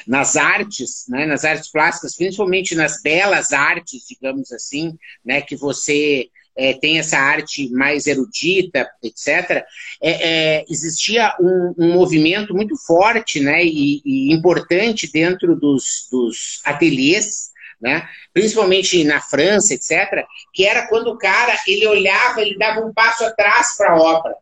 [0.07, 6.28] nas artes, né, nas artes plásticas, principalmente nas belas artes, digamos assim, né, que você
[6.57, 9.64] é, tem essa arte mais erudita, etc.,
[10.01, 16.61] é, é, existia um, um, movimento muito forte né, e, e importante dentro dos, dos
[16.64, 17.53] ateliês
[17.85, 18.09] né?
[18.32, 20.24] principalmente na França, etc.,
[20.55, 24.35] que era quando o cara ele olhava, ele dava um passo atrás para a obra,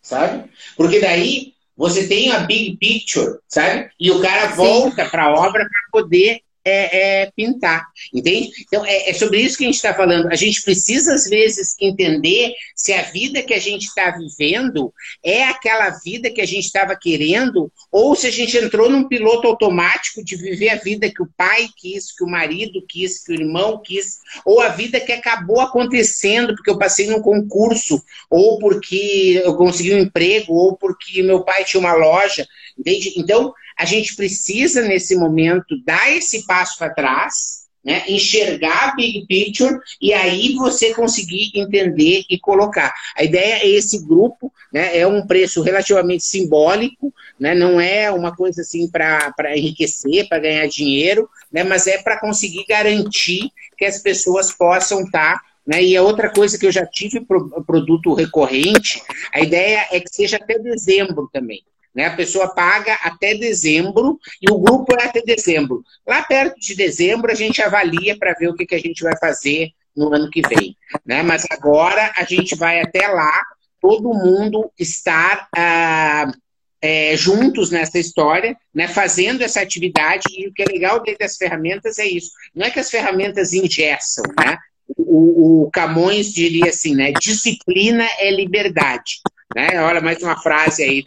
[0.00, 0.50] sabe?
[0.74, 3.90] Porque daí você tem a big picture, sabe?
[4.00, 8.50] E o cara volta para a obra para poder é, é, pintar, entende?
[8.60, 10.28] Então, é, é, sobre isso que a gente está falando.
[10.28, 14.92] A gente precisa, às vezes, entender se a vida que a gente está vivendo
[15.24, 19.48] é aquela vida que a gente estava querendo, ou se a gente entrou num piloto
[19.48, 23.34] automático de viver a vida que o pai quis, que o marido quis, que o
[23.34, 29.40] irmão quis, ou a vida que acabou acontecendo porque eu passei num concurso, ou porque
[29.44, 32.46] eu consegui um emprego, ou porque meu pai tinha uma loja,
[32.78, 33.14] entende?
[33.16, 33.52] Então,
[33.82, 39.76] a gente precisa, nesse momento, dar esse passo para trás, né, enxergar a big picture
[40.00, 42.94] e aí você conseguir entender e colocar.
[43.16, 48.36] A ideia é esse grupo, né, é um preço relativamente simbólico, né, não é uma
[48.36, 54.00] coisa assim para enriquecer, para ganhar dinheiro, né, mas é para conseguir garantir que as
[54.00, 55.80] pessoas possam estar tá né?
[55.80, 59.00] E a outra coisa que eu já tive pro, produto recorrente,
[59.32, 61.62] a ideia é que seja até dezembro também.
[61.94, 62.06] Né?
[62.06, 65.82] A pessoa paga até dezembro e o grupo é até dezembro.
[66.06, 69.16] Lá perto de dezembro a gente avalia para ver o que, que a gente vai
[69.18, 70.76] fazer no ano que vem.
[71.04, 71.22] Né?
[71.22, 73.42] Mas agora a gente vai até lá,
[73.80, 76.32] todo mundo estar ah,
[76.80, 78.88] é, juntos nessa história, né?
[78.88, 80.24] fazendo essa atividade.
[80.30, 82.30] E o que é legal dentro das ferramentas é isso.
[82.54, 84.58] Não é que as ferramentas ingessam, né?
[84.96, 87.12] O, o Camões diria assim, né?
[87.12, 89.20] Disciplina é liberdade.
[89.54, 89.82] Né?
[89.82, 91.04] Olha, mais uma frase aí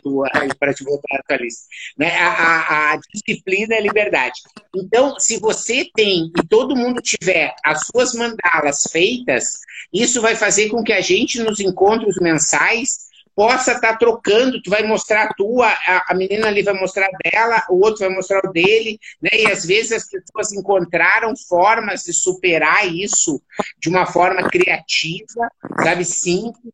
[0.59, 1.65] para te voltar à tua lista.
[1.97, 2.15] Né?
[2.17, 4.41] A, a, a, disciplina é liberdade.
[4.75, 9.59] Então, se você tem e todo mundo tiver as suas mandalas feitas,
[9.93, 14.69] isso vai fazer com que a gente, nos encontros mensais, possa estar tá trocando, tu
[14.69, 15.67] vai mostrar a tua,
[16.07, 19.31] a, menina ali vai mostrar dela, o outro vai mostrar o dele, né?
[19.33, 23.41] E às vezes as pessoas encontraram formas de superar isso
[23.77, 25.49] de uma forma criativa,
[25.83, 26.71] sabe, simples,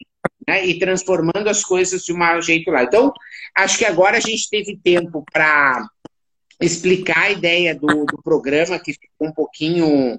[0.47, 0.65] né?
[0.65, 2.83] E transformando as coisas de um jeito lá.
[2.83, 3.13] Então,
[3.55, 5.87] acho que agora a gente teve tempo para
[6.59, 10.17] explicar a ideia do, do, programa, que ficou um pouquinho,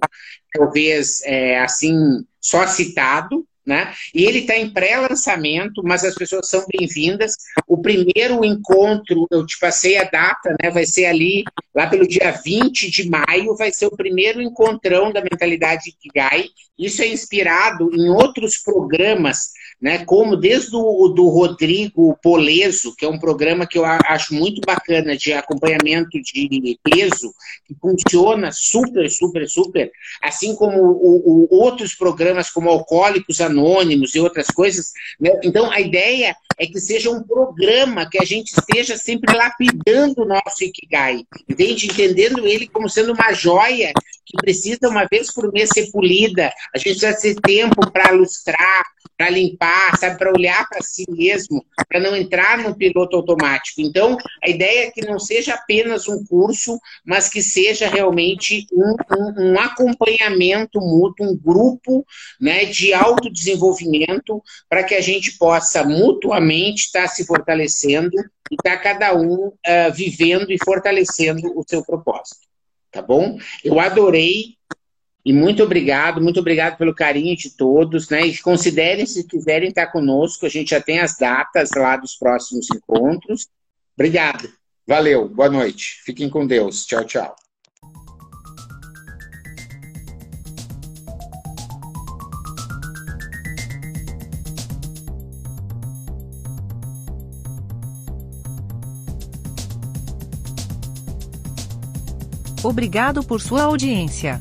[0.53, 1.95] talvez, é, assim,
[2.41, 3.93] só citado, né?
[4.15, 7.35] E ele está em pré-lançamento, mas as pessoas são bem-vindas.
[7.67, 10.71] O primeiro encontro, eu te passei a data, né?
[10.71, 11.45] Vai ser ali,
[11.75, 16.47] lá pelo dia 20 de maio, vai ser o primeiro encontrão da mentalidade Kigai.
[16.79, 19.53] Isso é inspirado em outros programas
[19.83, 20.05] né?
[20.05, 25.17] Como desde o do Rodrigo Poleso, que é um programa que eu acho muito bacana
[25.17, 27.35] de acompanhamento de peso,
[27.67, 29.91] que funciona super, super, super,
[30.23, 34.93] assim como o, o, outros programas como Alcoólicos Anônimos e outras coisas.
[35.21, 35.31] Né?
[35.45, 40.27] Então, a ideia é que seja um programa que a gente esteja sempre lapidando o
[40.27, 41.87] nosso Ikigai, entende?
[41.87, 43.93] Entendendo ele como sendo uma joia
[44.25, 46.53] que precisa, uma vez por mês, ser polida.
[46.75, 48.85] A gente precisa ter tempo para lustrar,
[49.17, 53.81] para limpar, sabe, para olhar para si mesmo, para não entrar no piloto automático.
[53.81, 58.97] Então, a ideia é que não seja apenas um curso, mas que seja realmente um,
[59.17, 62.05] um, um acompanhamento mútuo, um grupo
[62.41, 68.17] né, de autodesenvolvimento, para que a gente possa mutuamente estar tá se fortalecendo
[68.51, 72.41] e estar tá cada um uh, vivendo e fortalecendo o seu propósito.
[72.91, 73.39] Tá bom?
[73.65, 74.57] Eu adorei
[75.25, 78.27] e muito obrigado, muito obrigado pelo carinho de todos, né?
[78.27, 82.67] E considerem se quiserem estar conosco, a gente já tem as datas lá dos próximos
[82.75, 83.47] encontros.
[83.95, 84.49] Obrigado.
[84.87, 86.01] Valeu, boa noite.
[86.05, 86.85] Fiquem com Deus.
[86.85, 87.37] Tchau, tchau.
[102.65, 104.41] Obrigado por sua audiência.